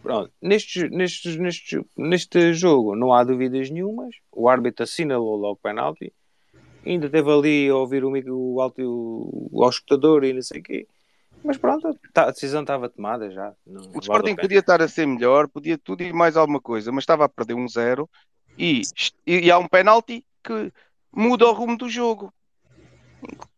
[0.05, 5.57] Pronto, neste, neste, neste, neste jogo não há dúvidas nenhumas, o árbitro assinalou logo o
[5.57, 6.13] penalti,
[6.85, 10.87] ainda teve ali a ouvir o, alto, o, o escutador e não sei o quê,
[11.43, 13.55] mas pronto, tá- a decisão estava tomada já.
[13.67, 17.05] Não, O Sporting podia estar a ser melhor, podia tudo e mais alguma coisa, mas
[17.05, 18.07] estava a perder um zero
[18.59, 18.83] e,
[19.27, 20.71] e há um penalti que
[21.11, 22.31] muda o rumo do jogo.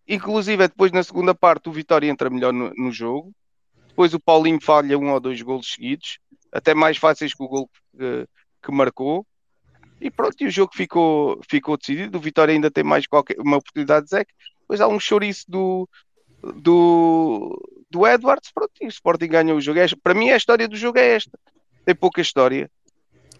[0.06, 3.32] Inclusive, é depois na segunda parte o Vitória entra melhor no, no jogo.
[3.88, 6.18] Depois o Paulinho falha um ou dois golos seguidos,
[6.52, 8.28] até mais fáceis que o gol que,
[8.62, 9.26] que marcou.
[10.00, 12.18] E pronto, e o jogo ficou, ficou decidido.
[12.18, 14.26] O Vitória ainda tem mais qualquer, uma oportunidade de Zé.
[14.60, 15.88] Depois há um chouriço do,
[16.42, 18.50] do, do Edwards.
[18.52, 19.78] Pronto, e o Sporting ganhou o jogo.
[19.78, 21.38] É- Para mim, a história do jogo é esta.
[21.84, 22.70] Tem pouca história.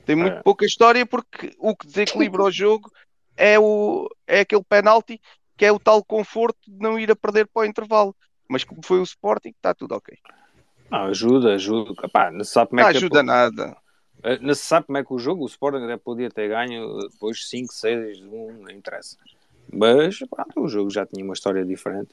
[0.05, 0.43] Tem muito É.
[0.43, 2.91] pouca história porque o que desequilibra o jogo
[3.37, 5.21] é, o, é aquele penalti
[5.57, 8.15] que é o tal conforto de não ir a perder para o intervalo.
[8.49, 10.17] Mas como foi o Sporting, está tudo ok.
[10.91, 11.95] Não, ajuda, ajuda.
[12.05, 13.77] Epá, não sabe como é Não que ajuda nada.
[14.23, 17.09] Eh, Não se sabe como é que o jogo, o Sporting até podia ter ganho
[17.11, 19.17] depois 5, 6, 1, não interessa.
[19.73, 22.11] Mas pá, o jogo já tinha uma história diferente.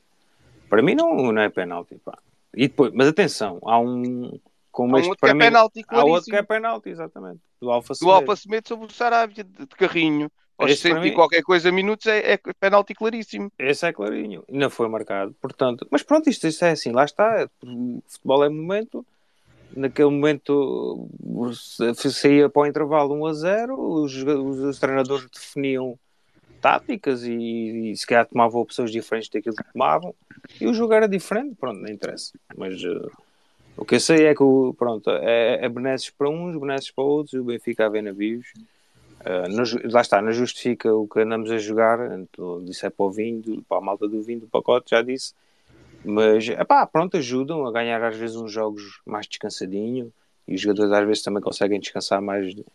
[0.70, 1.96] Para mim não, não é penalti.
[2.04, 2.18] Pá.
[2.56, 4.40] E depois, mas atenção, há um.
[4.72, 6.38] Como Há um este, outro que para é mim, penalti há outro que claríssimo.
[6.38, 7.40] é penalti, exatamente.
[7.62, 10.32] Do Alfa Do Alfa Semedo sobre o Sarabia, de, de carrinho.
[10.58, 13.52] Aos Esse para 60 e qualquer coisa minutos é, é penalti claríssimo.
[13.58, 14.44] Esse é clarinho.
[14.52, 15.36] Ainda foi marcado.
[15.42, 17.50] Portanto, mas pronto, isto, isto é assim, lá está.
[17.64, 19.06] O futebol é momento.
[19.76, 21.10] Naquele momento
[21.96, 25.98] saía para o intervalo 1 a 0, os, os, os treinadores definiam
[26.62, 30.16] táticas e, e se calhar tomavam opções diferentes daquilo que tomavam
[30.62, 32.32] e o jogo era diferente, pronto, não interessa.
[32.56, 33.10] Mas, eh,
[33.76, 37.04] O que eu sei é que o, pronto, é, é benesses para uns, benesses para
[37.04, 38.54] outros, e o Benfica a ver navios.
[39.50, 42.20] Não ju- lá está, não justifica o que andamos a jogar.
[42.20, 45.34] Então, disse é para o vinho, para a malta do vinho, do pacote, já disse.
[46.04, 50.12] Mas, epá, pronto, ajudam a ganhar às vezes uns jogos mais descansadinho.
[50.48, 52.66] E os jogadores às vezes também conseguem descansar mais de-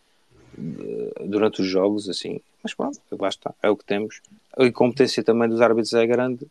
[0.57, 2.41] de- durante os jogos, assim.
[2.63, 4.23] Mas pronto, lá está, é o que temos.
[4.57, 6.47] A incompetência também dos árbitros é grande.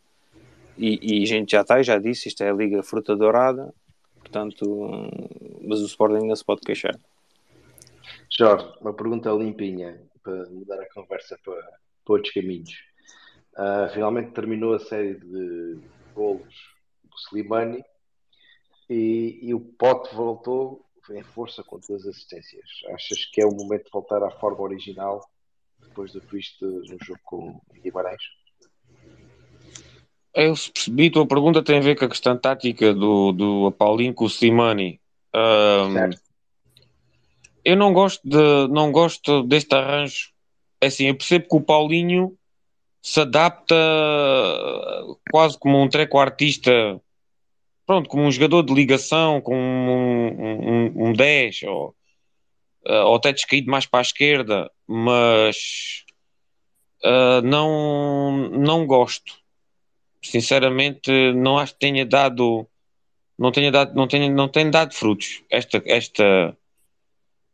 [0.76, 3.74] E, e a gente já está, já disse, isto é a Liga Fruta Dourada.
[4.20, 5.08] Portanto, hum,
[5.66, 6.96] mas o Sporting ainda se pode queixar.
[8.30, 12.70] Jorge, uma pergunta limpinha para mudar a conversa para, para outros caminhos.
[13.56, 15.80] Ah, finalmente terminou a série de
[16.14, 16.54] golos
[17.02, 17.82] do Slimani
[18.88, 22.68] e, e o Pote voltou em força com duas assistências.
[22.94, 25.20] Achas que é o momento de voltar à forma original
[25.88, 28.22] depois do que viste no jogo com Guimarães?
[30.34, 34.14] Eu percebi, a tua pergunta tem a ver com a questão tática do, do Paulinho
[34.14, 35.00] com o Slimani.
[35.34, 36.27] Ahm, Certo.
[37.68, 40.30] Eu não gosto, de, não gosto deste arranjo.
[40.80, 42.34] É assim, eu percebo que o Paulinho
[43.02, 43.74] se adapta
[45.30, 46.72] quase como um treco-artista,
[47.86, 51.94] pronto, como um jogador de ligação, como um, um, um 10, ou,
[52.86, 56.04] ah, ou até descaído mais para a esquerda, mas
[57.04, 59.34] ah, não, não gosto
[60.20, 62.66] sinceramente não acho que tenha dado
[63.38, 66.57] não tenha dado não tenha, não tem dado frutos esta esta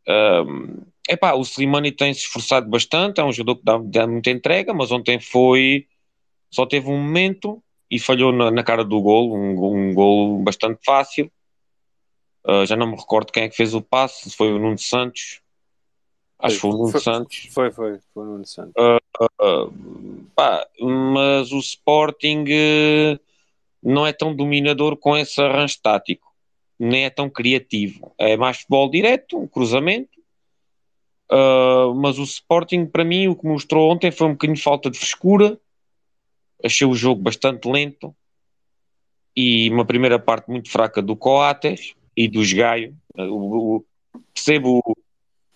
[0.07, 4.29] ahm, epá, o Slimani tem se esforçado bastante é um jogador que dá, dá muita
[4.29, 5.87] entrega mas ontem foi
[6.51, 10.79] só teve um momento e falhou na, na cara do golo um, um golo bastante
[10.83, 11.31] fácil.
[12.45, 14.77] Ah, já não me recordo quem é que fez o passe se foi o Nuno
[14.77, 15.41] Santos.
[16.37, 17.47] Acho que foi o Nuno Foi- Santos.
[17.51, 18.73] Foi, foi, foi o Nuno Santos.
[18.77, 23.17] Uh, pá, mas o Sporting eh,
[23.81, 26.24] não é tão dominador com esse arranjo tático,
[26.79, 28.13] nem é tão criativo.
[28.17, 30.19] É mais futebol direto, um cruzamento.
[31.31, 34.97] Uh, mas o Sporting, para mim, o que mostrou ontem foi um bocadinho falta de
[34.97, 35.59] frescura.
[36.63, 38.15] Achei o jogo bastante lento
[39.35, 42.95] e uma primeira parte muito fraca do Coates e dos Gaio.
[43.17, 43.85] Uh, o- o-
[44.33, 44.81] percebo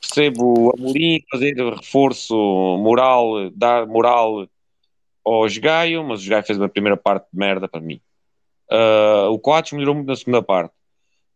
[0.01, 2.34] percebo o Amorim fazer reforço
[2.80, 4.47] moral, dar moral
[5.26, 7.99] aos Gaio, mas o Gaio fez uma primeira parte de merda para mim.
[8.70, 10.74] Ah, o Coates melhorou muito na segunda parte.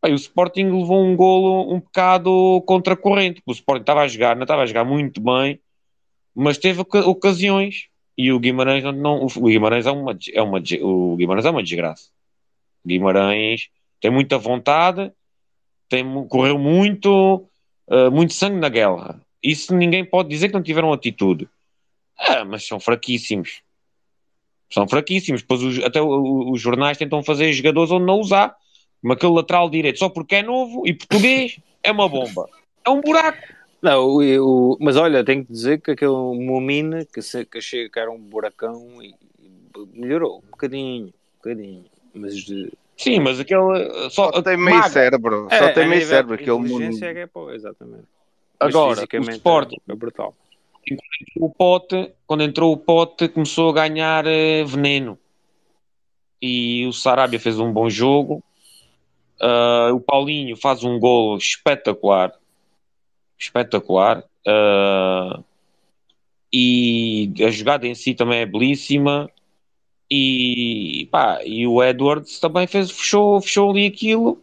[0.06, 3.42] E o Sporting levou um golo um bocado contra a corrente.
[3.46, 5.60] O Sporting estava a jogar, não estava a jogar muito bem,
[6.36, 7.88] mas teve oca- ocasiões.
[8.18, 11.64] E o Guimarães não, não- o Guimarães é uma, é uma, o Guimarães é uma
[11.64, 12.10] desgraça.
[12.84, 13.70] O Guimarães
[14.02, 15.12] tem muita vontade,
[15.88, 17.48] tem, correu muito,
[17.88, 19.22] uh, muito sangue na guerra.
[19.42, 21.48] Isso ninguém pode dizer que não tiveram atitude.
[22.20, 23.62] Ah, mas são fraquíssimos.
[24.70, 25.42] São fraquíssimos.
[25.42, 28.56] Depois os- até os jornais tentam fazer jogadores onde não usar.
[29.04, 32.48] Como aquele lateral direito, só porque é novo e português, é uma bomba.
[32.86, 33.38] É um buraco.
[33.82, 34.22] Não, o,
[34.74, 38.10] o- mas olha, tenho que dizer que aquele Momine, que, se, que achei que era
[38.10, 39.52] um buracão, e, e
[39.94, 41.84] melhorou um bocadinho, um bocadinho.
[42.14, 44.10] Mas de, Sim, mas aquele.
[44.10, 44.90] Só, Só tem meio maga.
[44.90, 45.48] cérebro.
[45.52, 46.34] É, Só a tem meio nível cérebro.
[46.36, 47.04] Aquele inteligência mundo.
[47.04, 48.04] é que é pô, exatamente.
[48.58, 50.34] Mas Agora, o Sporting, é, é brutal.
[51.36, 55.20] o pote, quando entrou o pote, começou a ganhar eh, veneno.
[56.42, 58.42] E o Sarabia fez um bom jogo.
[59.44, 62.34] Ah, o Paulinho faz um gol espetacular.
[63.38, 64.24] Espetacular.
[64.48, 65.44] Ah,
[66.52, 69.30] e a jogada em si também é belíssima.
[70.10, 74.42] E, pá, e o Edwards também fez, fechou, fechou ali aquilo.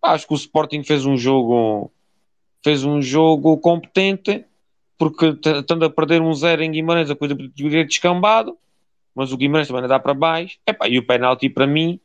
[0.00, 1.92] Pá, acho que o Sporting fez um jogo
[2.62, 4.44] fez um jogo competente
[4.98, 8.56] porque estando a perder um zero em Guimarães a coisa podia ter descambado
[9.14, 11.98] mas o Guimarães também dá para baixo Epá, e o penalti para mim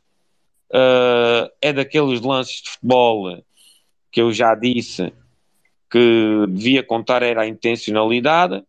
[0.74, 3.44] eh, é daqueles lances de futebol
[4.12, 5.14] que eu já disse
[5.90, 8.64] que devia contar era a intencionalidade.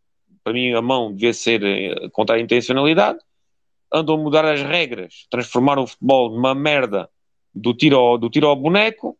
[0.45, 3.19] Para mim a mão devia ser eh, contar a intencionalidade.
[3.93, 7.09] Andam a mudar as regras transformaram o futebol numa merda
[7.55, 9.17] do tiro ao, do tiro ao boneco.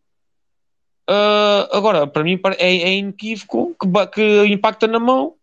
[1.09, 5.35] Uh, agora, para mim é, é inequívoco que, que impacta na mão.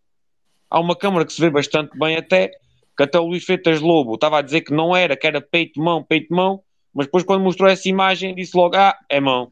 [0.70, 2.50] Há uma câmara que se vê bastante bem até,
[2.96, 6.02] que até o Luís Freitas Lobo estava a dizer que não era, que era peito-mão,
[6.02, 6.62] peito-mão,
[6.94, 9.50] mas depois quando mostrou essa imagem disse logo, ah, é mão.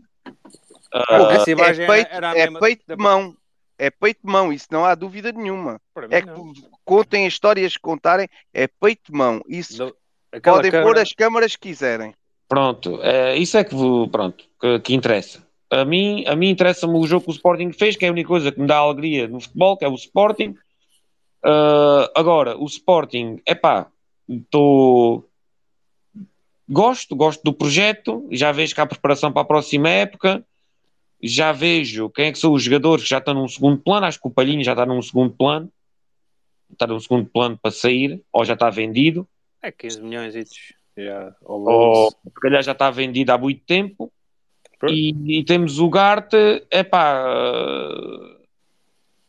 [0.92, 3.34] Pô, Essa imagem é peito, era a é mesma peito de mão.
[3.78, 5.80] É peito de mão, isso não há dúvida nenhuma.
[6.10, 6.52] É que não.
[6.84, 9.40] contem as histórias que contarem, é peito de mão.
[9.48, 9.96] Isso Do-
[10.42, 12.14] podem câmara- pôr as câmaras que quiserem.
[12.48, 13.74] Pronto, é, isso é que,
[14.12, 15.42] pronto, que, que interessa.
[15.70, 18.28] A mim, a mim interessa-me o jogo que o Sporting fez, que é a única
[18.28, 20.54] coisa que me dá alegria no futebol, que é o Sporting.
[21.44, 23.88] Uh, agora, o Sporting, epá,
[24.28, 25.26] estou.
[26.72, 30.44] Gosto, gosto do projeto, já vejo que há preparação para a próxima época,
[31.22, 34.20] já vejo quem é que são os jogadores que já estão num segundo plano, acho
[34.20, 35.70] que o Palhinho já está num segundo plano,
[36.72, 39.28] está num segundo plano para sair, ou já está vendido,
[39.62, 40.44] É 15 milhões e
[41.04, 41.34] já.
[41.42, 44.12] Ou se calhar já está vendido há muito tempo.
[44.90, 46.36] E, e temos o Garte,
[46.68, 47.24] epá,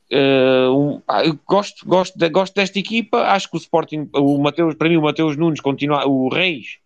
[0.09, 4.37] eh, um, pá, eu gosto, gosto, de- gosto desta equipa, acho que o Sporting, o
[4.39, 6.79] Mateus, para mim o Mateus Nunes continua, o Reis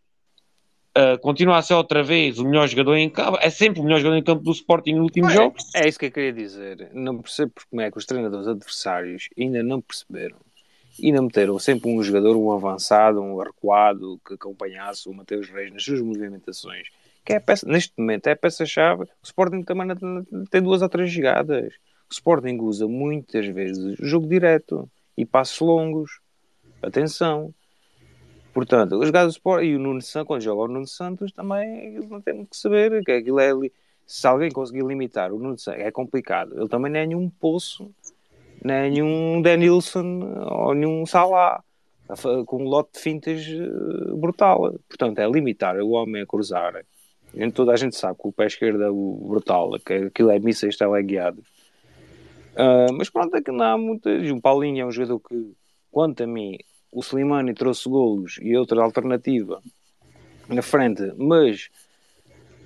[1.00, 4.00] eh, continua a ser outra vez o melhor jogador em campo, é sempre o melhor
[4.00, 5.56] jogador em campo do Sporting no último jogo.
[5.76, 6.89] É isso que eu queria dizer.
[6.93, 10.38] Não percebo como é que os treinadores adversários ainda não perceberam.
[11.04, 15.84] Ainda meteram sempre um jogador, um avançado, um recuado que acompanhasse o Mateus Reis nas
[15.84, 16.88] suas movimentações.
[17.24, 19.04] Que é peça, neste momento é a peça-chave.
[19.04, 21.74] O Sporting também não- não- tem duas ou três jogadas.
[22.10, 26.20] O Sporting usa muitas vezes jogo direto e passos longos.
[26.82, 27.54] Atenção.
[28.58, 31.91] Portanto, os jogadas do Sport e o Nuno Santos, quando joga o Nuno Santos, também
[32.10, 33.51] não tem muito que saber que aquilo é.
[34.03, 36.58] Se alguém conseguir limitar o Nuno Santos, é complicado.
[36.58, 37.91] Ele também não é nenhum poço,
[38.64, 41.64] não é nenhum Denilson ou nenhum Salah
[42.16, 44.74] fa- com um lote de fintas eh, brutal.
[44.89, 46.78] Portanto, é limitar o homem a cruzar.
[46.78, 50.32] A gente- Toda a gente sabe que o pé esquerdo é o brutal, que aquilo
[50.32, 51.45] é mísseis teleguiados.
[52.55, 54.28] Ah, mas pronto, é que não há muitas.
[54.32, 55.53] O Paulinho é um jogador que,
[55.91, 56.58] quanto a mim,
[56.92, 59.62] o Slimani trouxe golos e outra alternativa
[60.48, 61.70] na frente, mas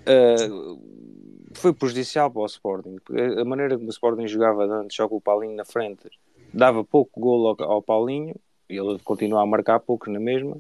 [0.05, 0.77] ah,
[1.53, 2.97] foi prejudicial para o Sporting.
[3.37, 6.09] A maneira como o Sporting jogava antes, só com o Paulinho na frente,
[6.53, 8.35] dava pouco golo ao, ao Paulinho
[8.69, 10.57] e ele continua a marcar poucos na mesma.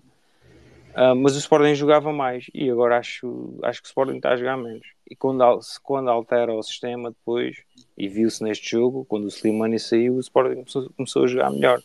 [0.93, 4.37] Ah, mas o Sporting jogava mais e agora acho, acho que o Sporting está a
[4.37, 4.85] jogar menos.
[5.09, 5.43] E quando,
[5.83, 7.57] quando altera o sistema depois,
[7.97, 11.81] e viu-se neste jogo, quando o Slimani saiu, o Sporting começou, começou a jogar melhor.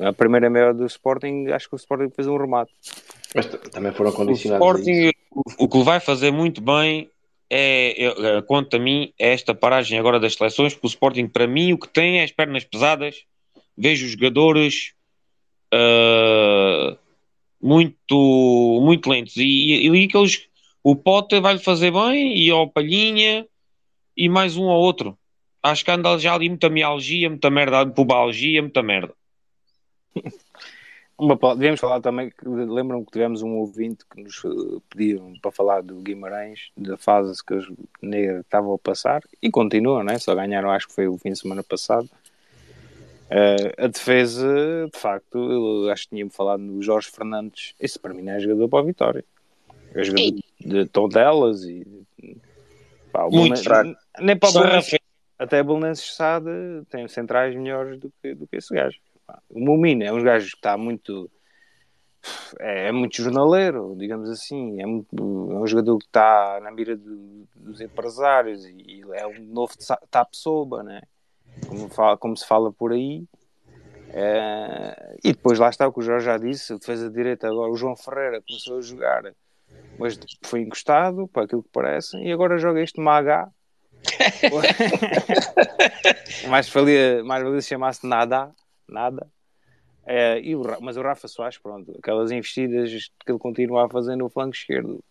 [0.00, 2.72] A primeira meia hora do Sporting, acho que o Sporting fez um remate.
[3.34, 4.66] Mas também foram O condicionados.
[4.66, 7.10] a Sporting, o, o que vai fazer muito bem
[7.50, 11.28] é, é, é, quanto a mim, é esta paragem agora das seleções, porque o Sporting,
[11.28, 13.24] para mim, o que tem é as pernas pesadas.
[13.76, 14.94] Vejo os jogadores
[15.72, 16.96] ah,
[17.60, 19.36] muito, muito lentos.
[19.36, 20.46] E, e, e aqueles,
[20.82, 23.46] o Potter vai-lhe fazer bem, e ao Palhinha,
[24.16, 25.16] e mais um ou outro.
[25.62, 29.14] Acho que anda já ali muita mialgia, muita merda, pubalgia, muita merda.
[31.18, 35.52] Uma, devemos falar também, que lembram que tivemos um ouvinte que nos eh, pediram para
[35.52, 37.66] falar do Guimarães, da fase que eles
[38.00, 40.18] ne- estavam a passar, e continuam, né?
[40.18, 42.08] só ganharam, acho que foi o fim de semana passado.
[43.30, 45.38] Eh, a defesa, de facto,
[45.84, 48.78] eu acho que tinha-me falado no Jorge Fernandes, esse para mim não é jogador para
[48.80, 49.24] a vitória.
[49.94, 51.86] É jogador de Tondelas e.
[53.12, 53.94] Pá, Muito Belenenses- fraco.
[54.18, 54.98] Nem para o Só Belenenses-
[55.38, 56.50] até o Belenenses Sade
[56.90, 58.98] tem centrais melhores do que, do que esse gajo.
[59.32, 61.30] Pá, O Mumino é um gajo que está muito.
[62.60, 64.80] É, é muito jornaleiro, digamos assim.
[64.80, 69.40] É, muito- é um jogador que está na mira do- dos empresários e é um
[69.40, 71.00] novo sa- tap soba, né?
[71.66, 73.24] como, fala- como se fala por aí.
[74.10, 77.48] É, e depois lá está o que o Jorge já disse: defesa de direita.
[77.48, 79.22] Agora o João Ferreira começou a jogar,
[79.96, 83.48] mas foi encostado, para aquilo que parece, e agora joga este Magá.
[86.48, 88.52] mais valia, mais valia se chamasse nada,
[88.92, 89.26] nada.
[90.04, 92.90] É, e o, mas o Rafa Soares, pronto, aquelas investidas
[93.24, 95.02] que ele continua a fazer no flanco esquerdo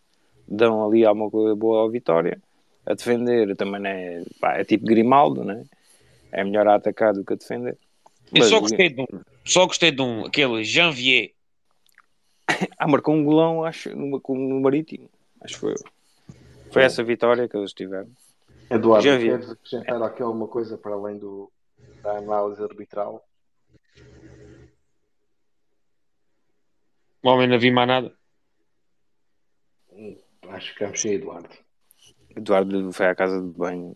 [0.48, 2.42] dão ali alguma coisa boa à vitória.
[2.86, 5.66] A defender também não é, pá, é tipo Grimaldo, né?
[6.32, 7.78] é melhor a atacar do que a defender.
[8.34, 9.06] Eu Mas só o- gostei de um,
[9.46, 11.32] só gostei de um, aquele Janvier.
[12.78, 15.10] Ah, marcou um golão, acho, no, no Marítimo.
[15.42, 15.76] Acho que foi.
[16.72, 18.10] Foi essa vitória que eles tiveram.
[18.70, 21.52] Eduardo, queres acrescentar aqui alguma coisa para além do,
[22.02, 23.24] da análise arbitral?
[27.24, 28.14] O homem não vi mais nada.
[30.50, 31.50] Acho que ficamos sem Eduardo.
[32.36, 33.94] Eduardo foi à casa de banho,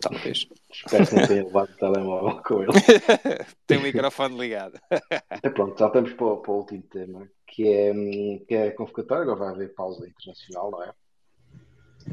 [0.00, 0.46] talvez.
[0.70, 2.72] Espero que não tenha levado o telemóvel com ele.
[3.66, 4.78] Tem o microfone ligado.
[5.38, 8.68] Então, pronto, já estamos para, o- para o último tema, que é, hum, que é
[8.68, 9.22] a convocatória.
[9.22, 10.92] Agora vai haver pausa internacional, não é?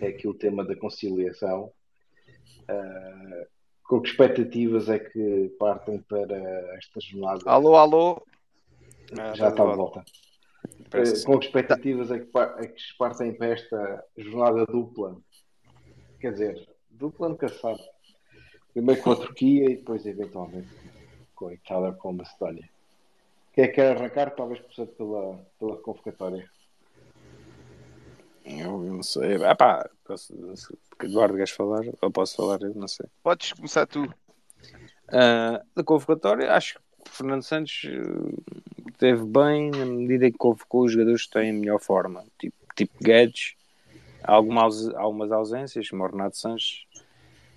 [0.02, 1.72] É aqui o tema da conciliação.
[2.68, 3.46] Ah,
[3.84, 6.38] com que expectativas é que partem para
[6.78, 7.42] esta jornada?
[7.46, 8.22] Alô, alô.
[9.14, 10.04] Já está de volta.
[10.90, 15.18] Parece Eh, com que expectativas é que, é que se partem para esta jornada dupla?
[16.20, 17.80] Quer dizer, dupla nunca se sabe.
[18.74, 20.70] Primeiro com a Turquia e depois, eventualmente,
[21.36, 22.70] com a Itália ou com a Macedónia.
[23.54, 24.32] Quem é que quer arrancar?
[24.32, 26.50] Talvez começando pela, pela convocatória.
[28.44, 29.44] Eu não sei.
[29.44, 30.34] Ah pá, posso,
[31.02, 31.84] Eduardo queres falar?
[32.02, 32.62] Ou posso falar?
[32.62, 33.08] Eu não sei.
[33.24, 34.08] Podes começar tu.
[35.08, 40.86] Ah, da convocatória, acho que Fernando Santos eh, teve bem na medida em que convocou
[40.86, 43.54] os jogadores que têm melhor forma, tipo, tipo Guedes,
[44.24, 46.86] há alguma aus- algumas ausências, como o Renato Sanches,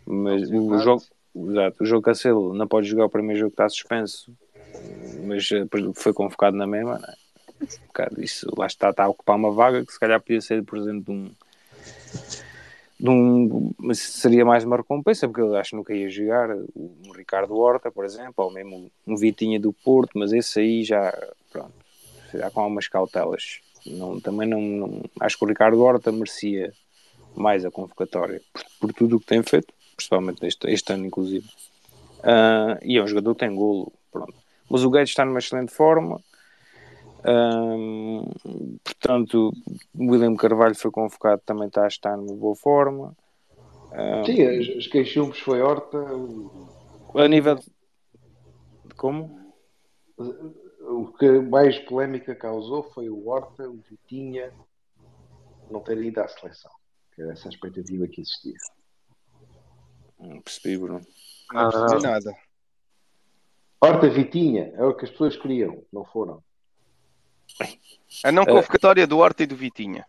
[0.06, 1.02] mas o jogo,
[1.50, 4.32] exato, o jogo Cancelo não pode jogar o primeiro jogo que está suspenso,
[5.26, 7.14] mas eh, depois foi convocado na mesma, não é?
[7.60, 10.78] Um isso lá está, está a ocupar uma vaga que se calhar podia ser, por
[10.78, 11.30] exemplo, de um
[13.00, 17.56] um, mas seria mais uma recompensa, porque eu acho que nunca ia jogar um Ricardo
[17.56, 21.12] Horta, por exemplo, ou mesmo um Vitinha do Porto, mas esse aí já,
[21.52, 21.72] pronto,
[22.34, 23.60] já com algumas cautelas.
[23.86, 26.72] Não, também não, não- acho que o Ricardo Horta merecia
[27.34, 31.46] mais a convocatória, por, por tudo o que tem feito, principalmente este, este ano, inclusive.
[32.22, 34.34] Ah, e é um jogador que tem golo, pronto.
[34.68, 36.20] Mas o Guedes está numa excelente forma.
[37.24, 38.30] Ahm,
[38.84, 39.52] portanto,
[39.94, 43.16] o William Carvalho foi convocado, também está a estar numa boa forma.
[43.92, 45.98] Ah, Sim, as, as queixumes foi Horta.
[47.14, 47.66] a nível de...
[48.96, 49.52] Como?
[50.80, 54.52] O que mais polémica causou foi o Horta, o Vitinha,
[55.70, 56.70] não ter ido à seleção.
[57.14, 58.56] Que era essa a expectativa que existia.
[60.18, 61.00] Não percebi, Bruno.
[61.52, 62.34] Não percebi nada.
[63.80, 66.42] Horta, Vitinha, é o que as pessoas queriam, não foram.
[68.24, 68.46] A não É.
[68.46, 70.04] convocatória do Horta e do Vitinha.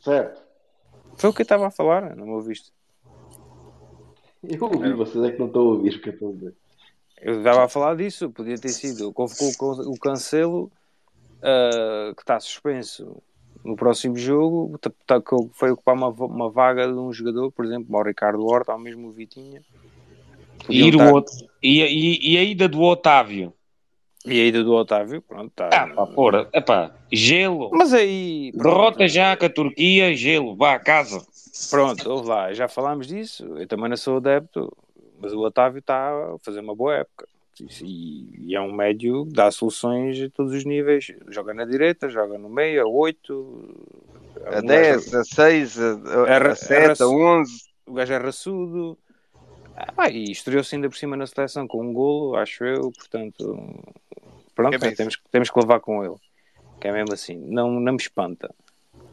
[0.00, 0.42] Certo?
[1.16, 2.72] Foi o que eu estava a falar, não me ouviste.
[4.42, 6.54] Eu ouvi, vocês é que não estão a ouvir o que eu estou a dizer.
[7.20, 9.12] Eu estava a falar disso, podia ter sido.
[9.12, 10.72] Convocou o can- o Cancelo,
[11.42, 13.22] ah, que está suspenso
[13.64, 17.64] no próximo jogo, tá- tá- que foi ocupar uma, uma vaga de um jogador, por
[17.64, 19.62] exemplo, o Ricardo Horta, ou mesmo o Vitinha.
[20.68, 21.24] E, o
[21.62, 23.52] e, e- e a ida do Otávio.
[24.24, 25.68] E a ida do Otávio, pronto, está.
[25.72, 27.70] Ah, pá, porra, epá, gelo.
[27.72, 28.52] Mas aí.
[28.54, 31.24] Derrota já com a Turquia, gelo, vá a casa.
[31.70, 33.44] Pronto, ouve lá, já falámos disso.
[33.58, 34.72] Eu também não sou adepto,
[35.20, 37.26] mas o Otávio está a fazer uma boa época.
[37.82, 41.12] E, e é um médio que dá soluções a todos os níveis.
[41.28, 43.74] Joga na direita, joga no meio, a 8,
[44.46, 45.98] A 10, a 6, a,
[46.28, 47.52] Era- a 7, era- a 11.
[47.86, 48.98] o gajo é raçudo.
[49.76, 53.56] Ah, pá, e estreou-se ainda por cima na seleção com um golo, acho eu, portanto,
[54.54, 56.16] pronto, É temos, temos que levar com ele.
[56.80, 58.52] Que é mesmo assim, não, não me espanta.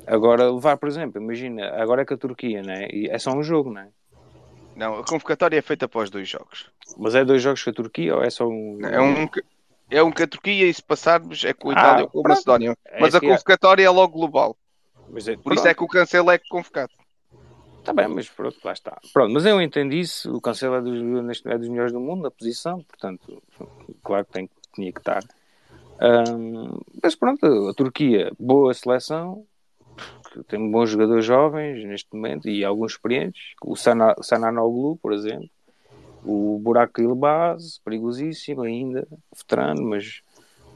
[0.07, 2.88] Agora, levar, por exemplo, imagina, agora é com a Turquia, né?
[2.91, 3.89] E é só um jogo, né?
[4.76, 6.72] Não, a convocatória é feita após dois jogos.
[6.97, 8.80] Mas é dois jogos com a Turquia ou é só um.
[8.86, 9.43] É um, que-
[9.91, 12.20] é um que a Turquia e se passarmos é com a Ah, Itália ou com
[12.20, 12.36] a pronto.
[12.36, 12.78] Macedónia.
[12.86, 13.30] É Mas isso a que é.
[13.30, 14.57] convocatória é logo global.
[15.28, 16.91] É, Por isso é que o Cancelo é convocado.
[17.80, 18.99] Está bem, mas pronto, lá está.
[19.13, 20.36] Pronto, mas eu entendo isso.
[20.36, 23.41] O Cancelo é dos, é dos melhores do mundo na posição, portanto,
[24.03, 25.23] claro que tem, tinha que estar.
[25.99, 29.45] Ahm, mas pronto, a Turquia, boa seleção,
[30.47, 33.53] tem bons jogadores jovens neste momento e alguns experientes.
[33.63, 35.49] O Sana- Sananoglu, por exemplo.
[36.23, 40.21] O Buraco Ilbaz, perigosíssimo ainda, veterano, mas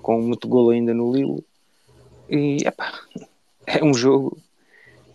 [0.01, 1.45] com muito golo ainda no Lille.
[2.29, 2.93] E, epá,
[3.67, 4.37] é um jogo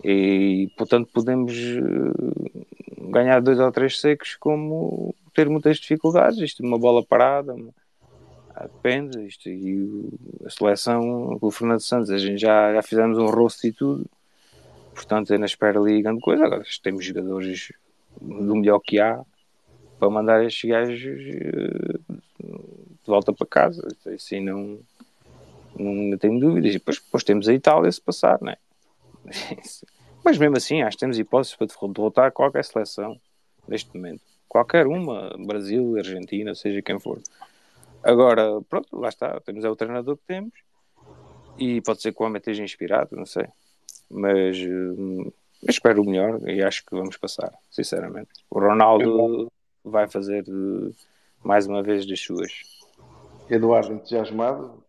[0.04, 6.38] e portanto podemos eh, ganhar dois ou três secos como ter muitas dificuldades.
[6.40, 7.72] Isto uma bola parada uma-
[8.54, 10.08] ah, depende isto e
[10.44, 14.04] a seleção com o Fernando Santos a gente já, já fizemos um rosto e tudo.
[14.94, 16.44] Portanto eu não espero ali grande coisa.
[16.44, 17.72] Agora temos jogadores
[18.20, 19.20] do melhor que há
[19.98, 21.98] para mandar estes gajos eh,
[22.40, 23.86] de volta para casa.
[24.06, 24.78] Assim não,
[25.78, 26.70] não tenho dúvidas.
[26.70, 28.56] E depois, depois temos a Itália se passar não é?
[30.24, 33.18] Mas mesmo assim, acho que temos hipóteses para derrotar qualquer seleção
[33.66, 34.22] neste momento.
[34.48, 37.20] Qualquer uma, Brasil, Argentina, seja quem for.
[38.02, 39.40] Agora, pronto, lá está.
[39.40, 40.52] Temos é o treinador que temos
[41.58, 43.46] e pode ser que o homem esteja inspirado, não sei.
[44.10, 45.30] Mas hum,
[45.68, 48.30] espero o melhor e acho que vamos passar, sinceramente.
[48.50, 49.50] O Ronaldo
[49.84, 50.92] vai fazer eh,
[51.42, 52.52] mais uma vez das suas.
[53.50, 54.82] Eduardo entusiasmado,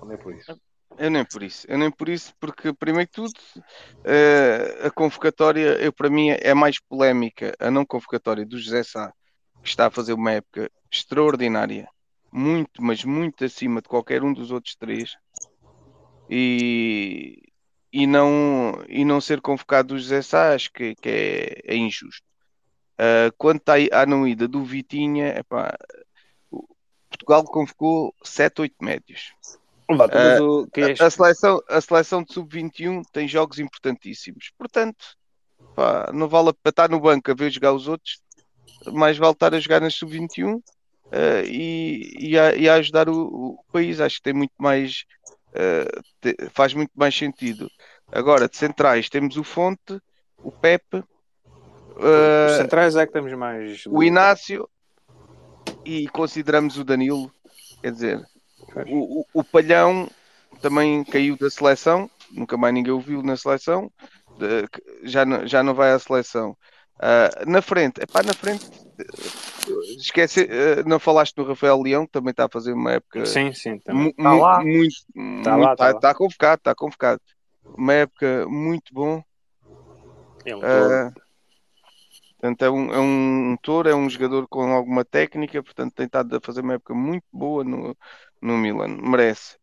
[0.00, 0.58] não é por isso.
[1.00, 1.66] Eu nem por isso.
[1.66, 3.32] Eu nem por isso, porque, primeiro que tudo,
[4.04, 9.10] eh, a convocatória, eu, para mim, é mais polémica a não convocatória do José Sá,
[9.62, 11.88] que está a fazer uma época extraordinária,
[12.30, 15.16] muito, mas muito acima de qualquer um dos outros três,
[16.28, 17.44] e,
[17.90, 22.26] e, não, e não ser convocado do José Sá, acho que, que é, é injusto.
[22.98, 25.74] Eh, quanto à, à não ida do Vitinha, epá,
[27.08, 29.32] Portugal convocou 7, 8 médios.
[29.96, 34.50] Mas o- quem é A, a seleção, a seleção de sub-21 tem jogos importantíssimos.
[34.56, 35.04] Portanto,
[35.74, 38.20] pá, não vale para estar no banco a ver jogar os outros,
[38.92, 40.60] mais vale estar a jogar nas sub-21
[41.12, 43.14] eh, e, e, a, e a ajudar o,
[43.54, 44.00] o país.
[44.00, 45.04] Acho que tem muito mais,
[45.54, 45.86] eh,
[46.20, 47.68] te- faz muito mais sentido.
[48.12, 49.98] Agora, de centrais, temos o Fonte,
[50.42, 51.02] o Pepe,
[51.96, 53.84] Os eh, centrais é que temos mais.
[53.86, 54.68] o Inácio
[55.84, 57.32] e consideramos o Danilo
[57.82, 58.26] Quer dizer,
[58.88, 60.08] o, o, o Palhão
[60.60, 63.90] também caiu da seleção, nunca mais ninguém o viu na seleção,
[64.38, 64.66] de-
[65.04, 66.56] já, não- já não vai à seleção.
[66.98, 68.64] Ah, na frente, epá, na frente,
[68.98, 69.04] eh,
[69.96, 73.52] esquece, eh, não falaste do Rafael Leão, que também está a fazer uma época Sim,
[73.52, 74.12] sim, também.
[74.12, 74.62] Tá mu- lá.
[74.62, 76.00] muito, Tá muito- lá, tá lá.
[76.00, 77.20] tá convocado, está convocado.
[77.76, 79.22] Uma época muito bom.
[80.44, 80.60] É um
[82.38, 86.36] portanto, é um, é um touro, é um jogador com alguma técnica, portanto, tem estado
[86.36, 87.96] a fazer uma época muito boa no,
[88.42, 89.56] no Milan, merece.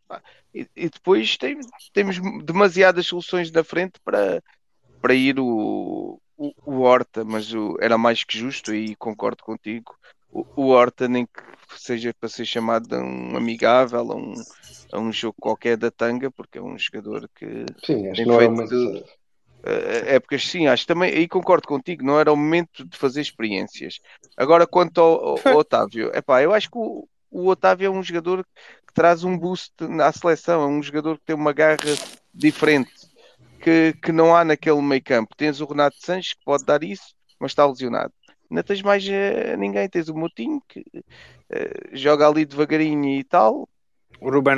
[0.54, 1.60] E, e depois tem-
[1.94, 4.44] temos demasiadas soluções na frente para,
[5.02, 9.96] para ir o, o, o Horta, mas o- era mais que justo e concordo contigo.
[10.32, 11.42] O, o Horta, nem que
[11.78, 14.46] seja para ser chamado a um amigável, a um,
[14.94, 17.46] a um jogo qualquer da tanga, porque é um jogador que
[17.86, 18.58] Sim, acho Tem feito
[19.66, 24.00] eh, épocas sim, acho também, aí concordo contigo, não era o momento de fazer experiências.
[24.36, 27.08] Agora, quanto ao, ao- ao Otávio, epá, eu acho que o,
[27.38, 28.44] o Otávio é um jogador
[28.88, 31.78] que traz um boost à seleção, é um jogador que tem uma garra
[32.34, 32.92] diferente
[33.62, 35.36] que, que não há naquele meio campo.
[35.36, 38.14] Tens o Renato Sanches que pode dar isso, mas está lesionado.
[38.50, 40.84] Não tens mais eh, ninguém, tens o Moutinho que
[41.50, 43.68] eh, joga ali devagarinho e tal.
[44.20, 44.56] O Ruben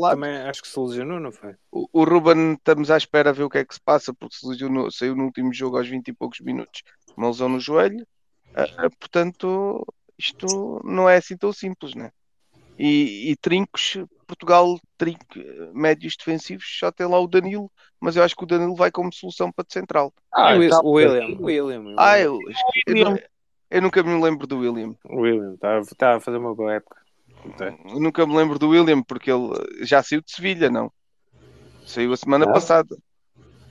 [0.00, 0.14] lado.
[0.14, 1.54] também acho que se lesionou, não foi?
[1.70, 4.36] O, o Ruben, estamos à espera a ver o que é que se passa, porque
[4.36, 6.82] se lesionou, saiu no último jogo aos 20 e poucos minutos,
[7.16, 8.06] uma lesão no joelho.
[8.54, 9.84] Ah, portanto,
[10.16, 12.10] isto não é assim tão simples, né?
[12.84, 15.22] E, e trincos, Portugal, trinco,
[15.72, 17.70] médios defensivos, só tem lá o Danilo,
[18.00, 20.12] mas eu acho que o Danilo vai como solução para de central.
[20.34, 21.94] Ah, o, tá- o William, o William.
[21.96, 22.38] Ah, eu,
[22.86, 23.18] eu, William.
[23.70, 24.96] eu nunca me lembro do William.
[25.04, 26.96] O William, está está a fazer uma boa época.
[27.56, 27.66] Tá.
[27.66, 29.52] Eu nunca me lembro do William, porque ele
[29.82, 30.90] já saiu de Sevilha, não?
[31.86, 32.52] Saiu a semana Ah.
[32.52, 32.96] passada.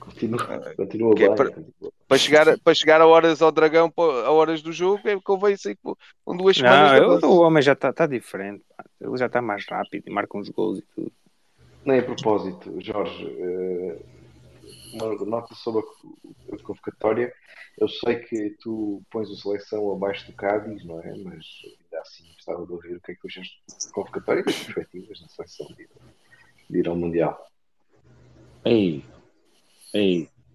[0.04, 1.92] Continua, continua que é para- continua.
[2.08, 5.56] para chegar, para chegar a horas ao dragão, a horas do jogo, é que convém
[5.56, 5.96] sair com,
[6.36, 8.64] duas semanas Não, eu- o homem já está tá diferente.
[9.00, 11.12] Ele já está mais rápido e marca uns gols e tudo.
[11.84, 13.98] Nem a propósito, Jorge, eh,
[14.94, 17.32] uma nota sobre a, convocatória.
[17.78, 21.16] Eu sei que tu pões a seleção abaixo do Cádiz, não é?
[21.16, 24.58] Mas ainda assim gostava de ouvir o que é que achaste da convocatória e das
[24.58, 25.88] perspectivas na seleção de,
[26.68, 27.40] de ir ao Mundial.
[28.64, 29.04] Ei,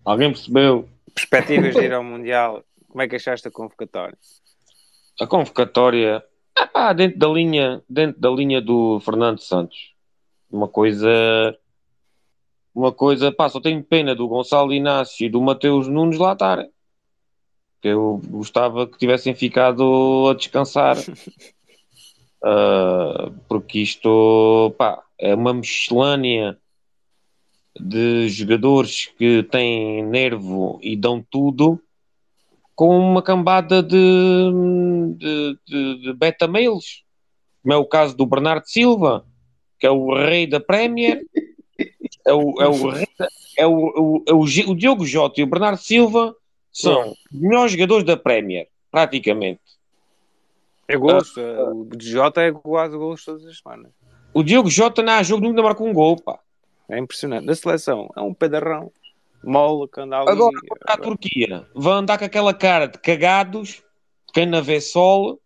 [0.04, 0.90] Alguém percebeu?
[1.14, 2.64] Perspectivas de ir ao Mundial.
[2.88, 4.18] Como é que achaste a convocatória?
[5.20, 6.24] A convocatória,
[6.74, 9.94] ah, dentro da linha, dentro da linha do Fernando Santos.
[10.50, 11.10] Uma coisa,
[12.74, 16.70] uma coisa, pá, só tenho pena do Gonçalo Inácio e do Mateus Nunes lá estarem.
[17.82, 20.98] Que eu gostava que tivessem ficado a descansar.
[22.44, 26.56] Ah, porque isto, pá, é uma miscelânea
[27.80, 31.80] de jogadores que têm nervo e dão tudo
[32.76, 33.98] com uma cambada de,
[35.18, 37.04] de, de, de beta-mails,
[37.64, 39.26] como é o caso do Bernardo Silva,
[39.80, 41.24] que é o rei da Premier,
[42.26, 45.44] é o, é o, rei da- é o, o, é o, o Diogo Jota e
[45.44, 46.36] o Bernardo Silva
[46.72, 49.62] são os melhores jogadores da Premier, praticamente.
[50.88, 51.42] É gosto.
[51.42, 53.92] o Jota é quase gols todas as semanas.
[54.34, 56.40] O Diogo Jota não há jogo nunca marcou um gol, pá.
[56.90, 57.46] É impressionante.
[57.46, 58.92] Da seleção, é um pedarrão.
[59.44, 60.30] Mola que anda ali.
[60.30, 60.58] Agora,
[60.88, 63.84] a Turquia vai andar com aquela cara de cagados,
[64.28, 65.40] de quem não vê sol,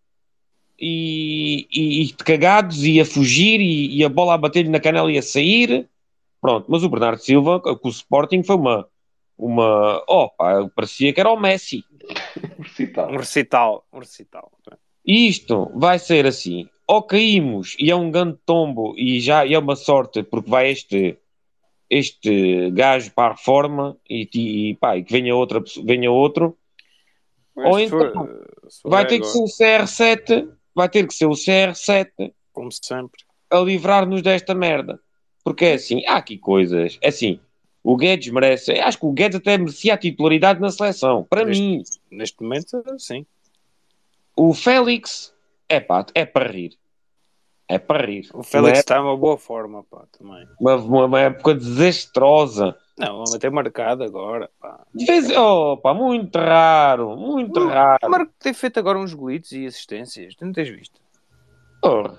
[0.79, 4.79] e, e, e de cagados, e a fugir, e, e a bola a bater-lhe na
[4.79, 5.87] canela e a sair.
[6.39, 8.87] Pronto, mas o Bernardo Silva, com o Sporting, foi uma.
[9.37, 11.83] uma oh, pá, parecia que era o Messi.
[12.57, 13.11] Recital.
[13.11, 13.85] Um recital.
[13.93, 14.51] Um recital.
[15.05, 19.53] E isto vai ser assim: ou caímos e é um grande tombo, e já e
[19.53, 21.17] é uma sorte, porque vai este,
[21.93, 26.57] este gajo para a reforma e, e, pá, e que venha, outra, venha outro.
[27.53, 28.25] Ou Se for- então,
[28.81, 33.21] for Vai ter que ser o CR7, vai ter que ser o CR7 Como sempre.
[33.49, 34.99] a livrar-nos desta merda.
[35.43, 36.97] Porque é assim, há aqui coisas.
[37.01, 37.39] É assim,
[37.83, 38.71] o Guedes merece.
[38.79, 41.25] Acho que o Guedes até merecia a titularidade na seleção.
[41.29, 43.25] Para Neste- mim, Neste momento, sim.
[44.37, 45.33] o Félix
[45.67, 46.77] é pá, é para rir.
[47.71, 48.27] É para rir.
[48.33, 50.45] O Félix Uma está em uma boa forma, pá, também.
[50.59, 52.75] Uma, uma, época desastrosa.
[52.97, 54.81] Não, vamos ter marcado agora, pá.
[54.93, 57.99] De vez, oh, pá, muito raro, muito raro.
[58.03, 60.35] O Marco tem feito agora uns golitos e assistências.
[60.35, 60.99] Tu não tens visto?
[61.81, 62.17] Porra.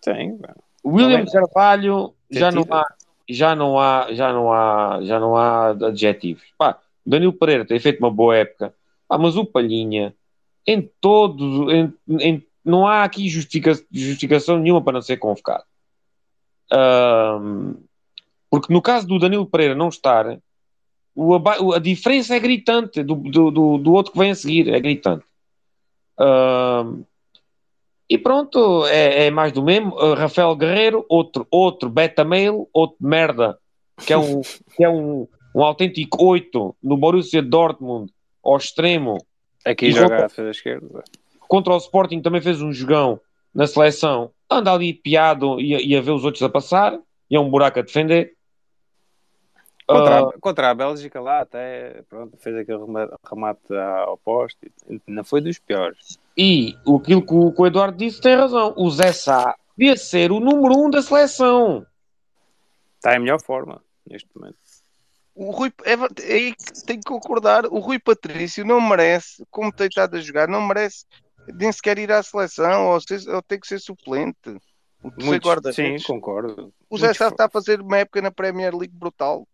[0.00, 0.54] Tem, pá.
[0.84, 1.32] O William Também.
[1.32, 2.86] Carvalho já não há,
[3.28, 6.44] já não há, já não há, já não há adjetivos.
[6.56, 8.72] Pá, o Danilo Pereira tem feito uma boa época,
[9.08, 10.14] pá, mas o Palhinha,
[10.64, 15.64] em todos, em, em- não há aqui justifica- justificação nenhuma para não ser convocado.
[16.70, 17.74] Ahm,
[18.50, 20.38] porque no caso do Danilo Pereira não estar,
[21.14, 25.24] o a diferença é gritante do, do, do, outro que vem a seguir, é gritante.
[26.18, 27.02] Ahm,
[28.08, 29.94] E pronto, é, é mais do mesmo.
[29.96, 33.58] Uh, Rafael Guerreiro, outro, outro beta mail, outro merda,
[34.06, 34.42] que é um,
[34.76, 38.12] que é um, um autêntico 8 no Borussia Dortmund,
[38.44, 39.16] ao extremo.
[39.64, 41.04] Aqui joga a defesa esquerda.
[41.52, 43.20] Contra o Sporting também fez um jogão
[43.54, 44.30] na seleção.
[44.50, 46.98] Anda ali piado e, a- e a ver os outros a passar.
[47.28, 48.34] E é um buraco a defender.
[49.86, 53.74] Contra, a, contra a Bélgica lá até, pronto, fez aquele rema- remate
[54.06, 54.72] ao poste.
[55.06, 56.18] Não foi dos piores.
[56.34, 58.72] E o- aquilo que o, que o Eduardo disse tem razão.
[58.78, 61.84] O Zé Sá devia ser o número um da seleção.
[62.96, 64.56] Está em melhor forma neste momento.
[65.34, 67.66] O Rui, é, é aí que tenho que concordar.
[67.66, 71.04] O Rui Patrício não merece, como tem estado a jogar, não merece
[71.48, 74.36] nem sequer ir à seleção ou, ser, ou ter que ser suplente.
[75.02, 76.02] O terceiro Muitos- guarda-redes.
[76.02, 76.72] sim, concordo.
[76.88, 79.46] O Zé Sá está a fazer uma época na Premier League brutal.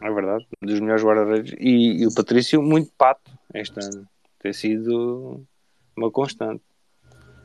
[0.00, 1.54] É verdade, um dos melhores guarda-redes.
[1.58, 4.06] E, e o Patrício, muito pato este ano.
[4.38, 5.44] Tem sido
[5.96, 6.62] uma constante.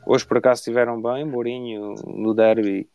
[0.06, 1.24] Hoje, por acaso, estiveram bem.
[1.24, 2.88] Mourinho, no derby,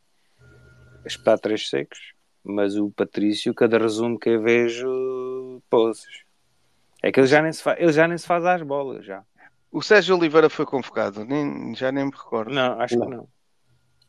[1.05, 2.13] espetar três secos.
[2.43, 6.23] Mas o Patrício, cada resumo que eu vejo, poços.
[7.03, 9.23] É que ele já nem se, fa ele já nem se faz às bolas, já.
[9.77, 12.51] O Sérgio Oliveira foi convocado, nem, já nem me recordo.
[12.51, 13.05] Não, acho Não.
[13.05, 13.27] que não.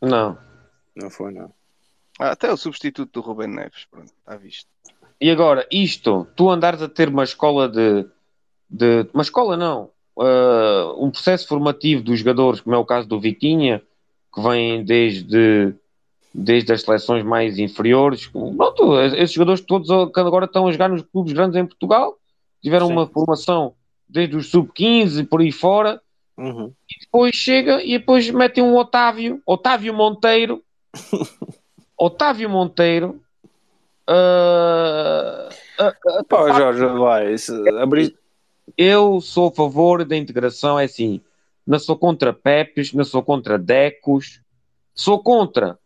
[0.01, 0.39] Não.
[0.97, 1.53] Não foi, não.
[2.19, 4.67] Ah, até o substituto do Rubem Neves, pronto, está visto.
[5.21, 8.07] E agora, isto, tu andares a ter uma escola de.
[8.71, 9.91] de uma escola não.
[10.19, 13.83] ah, um processo formativo dos jogadores, como é o caso do Vitinha,
[14.35, 15.75] que vem desde,
[16.33, 18.27] desde as seleções mais inferiores.
[18.27, 22.17] Pronto, esses jogadores todos que agora estão a jogar nos clubes grandes em Portugal,
[22.63, 22.93] tiveram Sim.
[22.95, 23.75] uma formação
[24.09, 26.01] desde os sub-15 e por aí fora,
[26.37, 26.73] Uhum.
[27.01, 30.63] depois chega e depois metem um Otávio, Otávio Monteiro,
[31.99, 33.21] Otávio Monteiro.
[34.07, 35.49] ah,
[35.79, 37.33] ah, ah, Pô, Jorge, vai.
[37.35, 38.17] Isso, abri...
[38.77, 41.21] eu sou a favor da integração, é assim.
[41.67, 44.41] Não sou contra Pepes, não sou contra Decos.
[44.95, 45.79] Sou contra.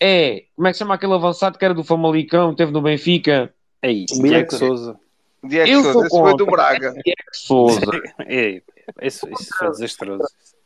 [0.00, 3.52] É, como é que chama aquele avançado que era do Famalicão, teve no Benfica?
[3.82, 4.68] Ei, Milha Diego Correia.
[4.68, 5.00] Souza.
[5.42, 6.50] Diego Eu Sousa, sou esse foi do contra.
[6.56, 6.92] Braga.
[6.92, 7.80] Diego Souza.
[8.28, 8.62] Ei,
[9.02, 10.24] isso, isso foi desastroso.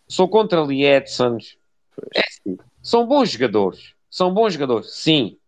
[0.09, 1.57] sou contra Lietzons.
[2.15, 2.59] É assim.
[2.83, 3.95] São bons jogadores.
[4.11, 5.39] São bons jogadores, sim.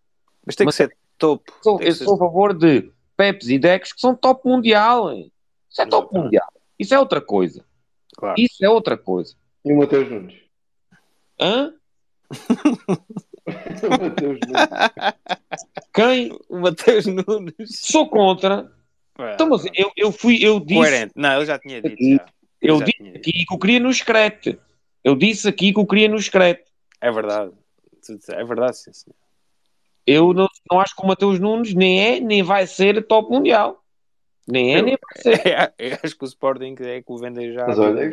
[0.45, 1.53] Mas tem que Mas- ser topo.
[1.63, 5.11] Sou- que eu ser- sou a favor de Pepes e Decos que são top mundial.
[5.13, 5.33] hein?
[5.71, 6.49] Isso é top mundial.
[6.79, 7.65] Isso é outra coisa.
[8.17, 8.35] Claro.
[8.39, 9.35] Isso é outra coisa.
[9.65, 10.35] E o Mateus Nunes?
[11.41, 11.73] Hã?
[13.83, 15.15] o Mateus Nunes.
[15.93, 16.39] Quem?
[16.49, 17.55] O Mateus Nunes.
[17.71, 18.71] Sou contra.
[19.35, 21.13] Então, mas eu, eu fui, eu disse, Coerente.
[21.17, 21.97] Não, ele já tinha dito.
[22.03, 22.27] Já.
[22.61, 24.59] eu já disse tinha aqui que eu queria no excrete.
[25.03, 26.65] Eu disse aqui que eu queria no excrete.
[27.01, 27.53] É verdade.
[28.31, 29.11] É verdade, sim, sim.
[30.07, 33.83] Eu não, não acho que o Mateus Nunes nem é, nem vai ser top mundial.
[34.47, 35.43] Nem é, Eu- nem vai ser.
[35.47, 37.67] É, eu acho que o Sporting é que o vendem já.
[37.67, 38.07] Mas olha,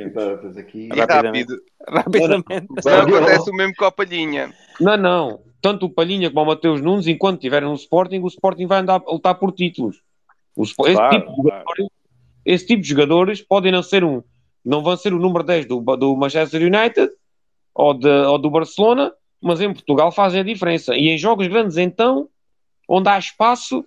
[0.58, 0.90] aqui.
[0.90, 1.52] Rapidamente.
[1.52, 1.62] rápido.
[1.88, 2.68] Rapidamente.
[2.84, 4.54] Não acontece o mesmo com a Palhinha.
[4.80, 5.44] Não, não.
[5.62, 9.02] Tanto o Palhinha como o Mateus Nunes, enquanto estiverem no Sporting, o Sporting vai andar
[9.06, 10.02] a lutar por títulos.
[10.56, 11.64] O esse, Claro, tipo de claro.
[11.66, 11.88] jogadores,
[12.46, 14.22] esse tipo de jogadores podem não ser um,
[14.64, 17.12] não vão ser o número 10 do, do Manchester United
[17.74, 20.96] ou, de, ou do Barcelona, mas em Portugal fazem a diferença.
[20.96, 22.30] E em jogos grandes, então,
[22.88, 23.86] onde há espaço,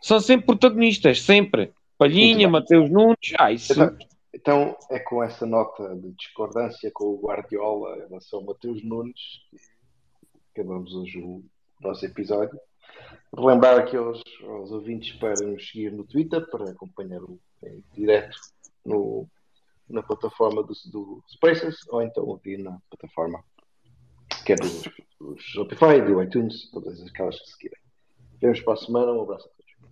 [0.00, 1.72] são sempre protagonistas, sempre.
[1.98, 3.72] Palhinha, Mateus Nunes, ah, isso.
[3.72, 3.96] Então,
[4.34, 9.40] então é com essa nota de discordância com o Guardiola em relação ao Mateus Nunes
[10.56, 11.44] que acabamos hoje o
[11.80, 12.58] nosso episódio.
[13.36, 18.36] Relembrar aqui aos, aos ouvintes para nos seguir no Twitter, para acompanhar o em direto
[18.84, 19.26] no,
[19.88, 23.42] na plataforma do, do Spaces ou então ouvir na plataforma
[24.44, 24.82] que é dos,
[25.18, 27.78] do Shopify, do iTunes, todas aquelas que seguirem.
[28.40, 29.90] Vemos para a semana, um abraço a todos.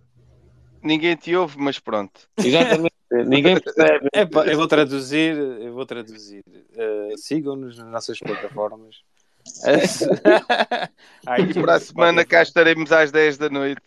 [0.81, 2.29] Ninguém te ouve, mas pronto.
[2.37, 2.93] Exatamente.
[3.11, 4.07] Ninguém percebe.
[4.13, 6.43] Epá, eu vou traduzir, eu vou traduzir.
[6.47, 9.03] Uh, Sigam-nos nas nossas plataformas.
[9.45, 13.81] E para a semana cá estaremos às 10 da noite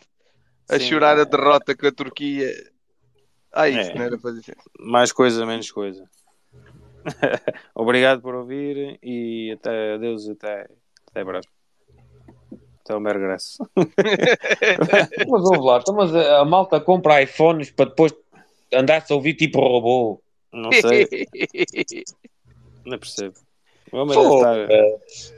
[0.71, 0.89] a Sim.
[0.89, 2.53] chorar a derrota com a Turquia.
[3.53, 3.95] Ah, isso É.
[3.95, 4.57] não era para dizer.
[4.79, 6.05] Mais coisa, menos coisa.
[7.75, 10.69] Obrigado por ouvir e até adeus, até,
[11.11, 11.47] até breve.
[12.85, 13.59] Até o meu regresso.
[15.29, 18.15] Mas ouve lá, então, mas a, a malta compra iPhones para depois
[18.73, 20.23] andar-se a ouvir tipo robô.
[20.53, 21.07] Não sei,
[22.87, 23.35] não percebo.
[23.91, 25.38] Pô, deve estar-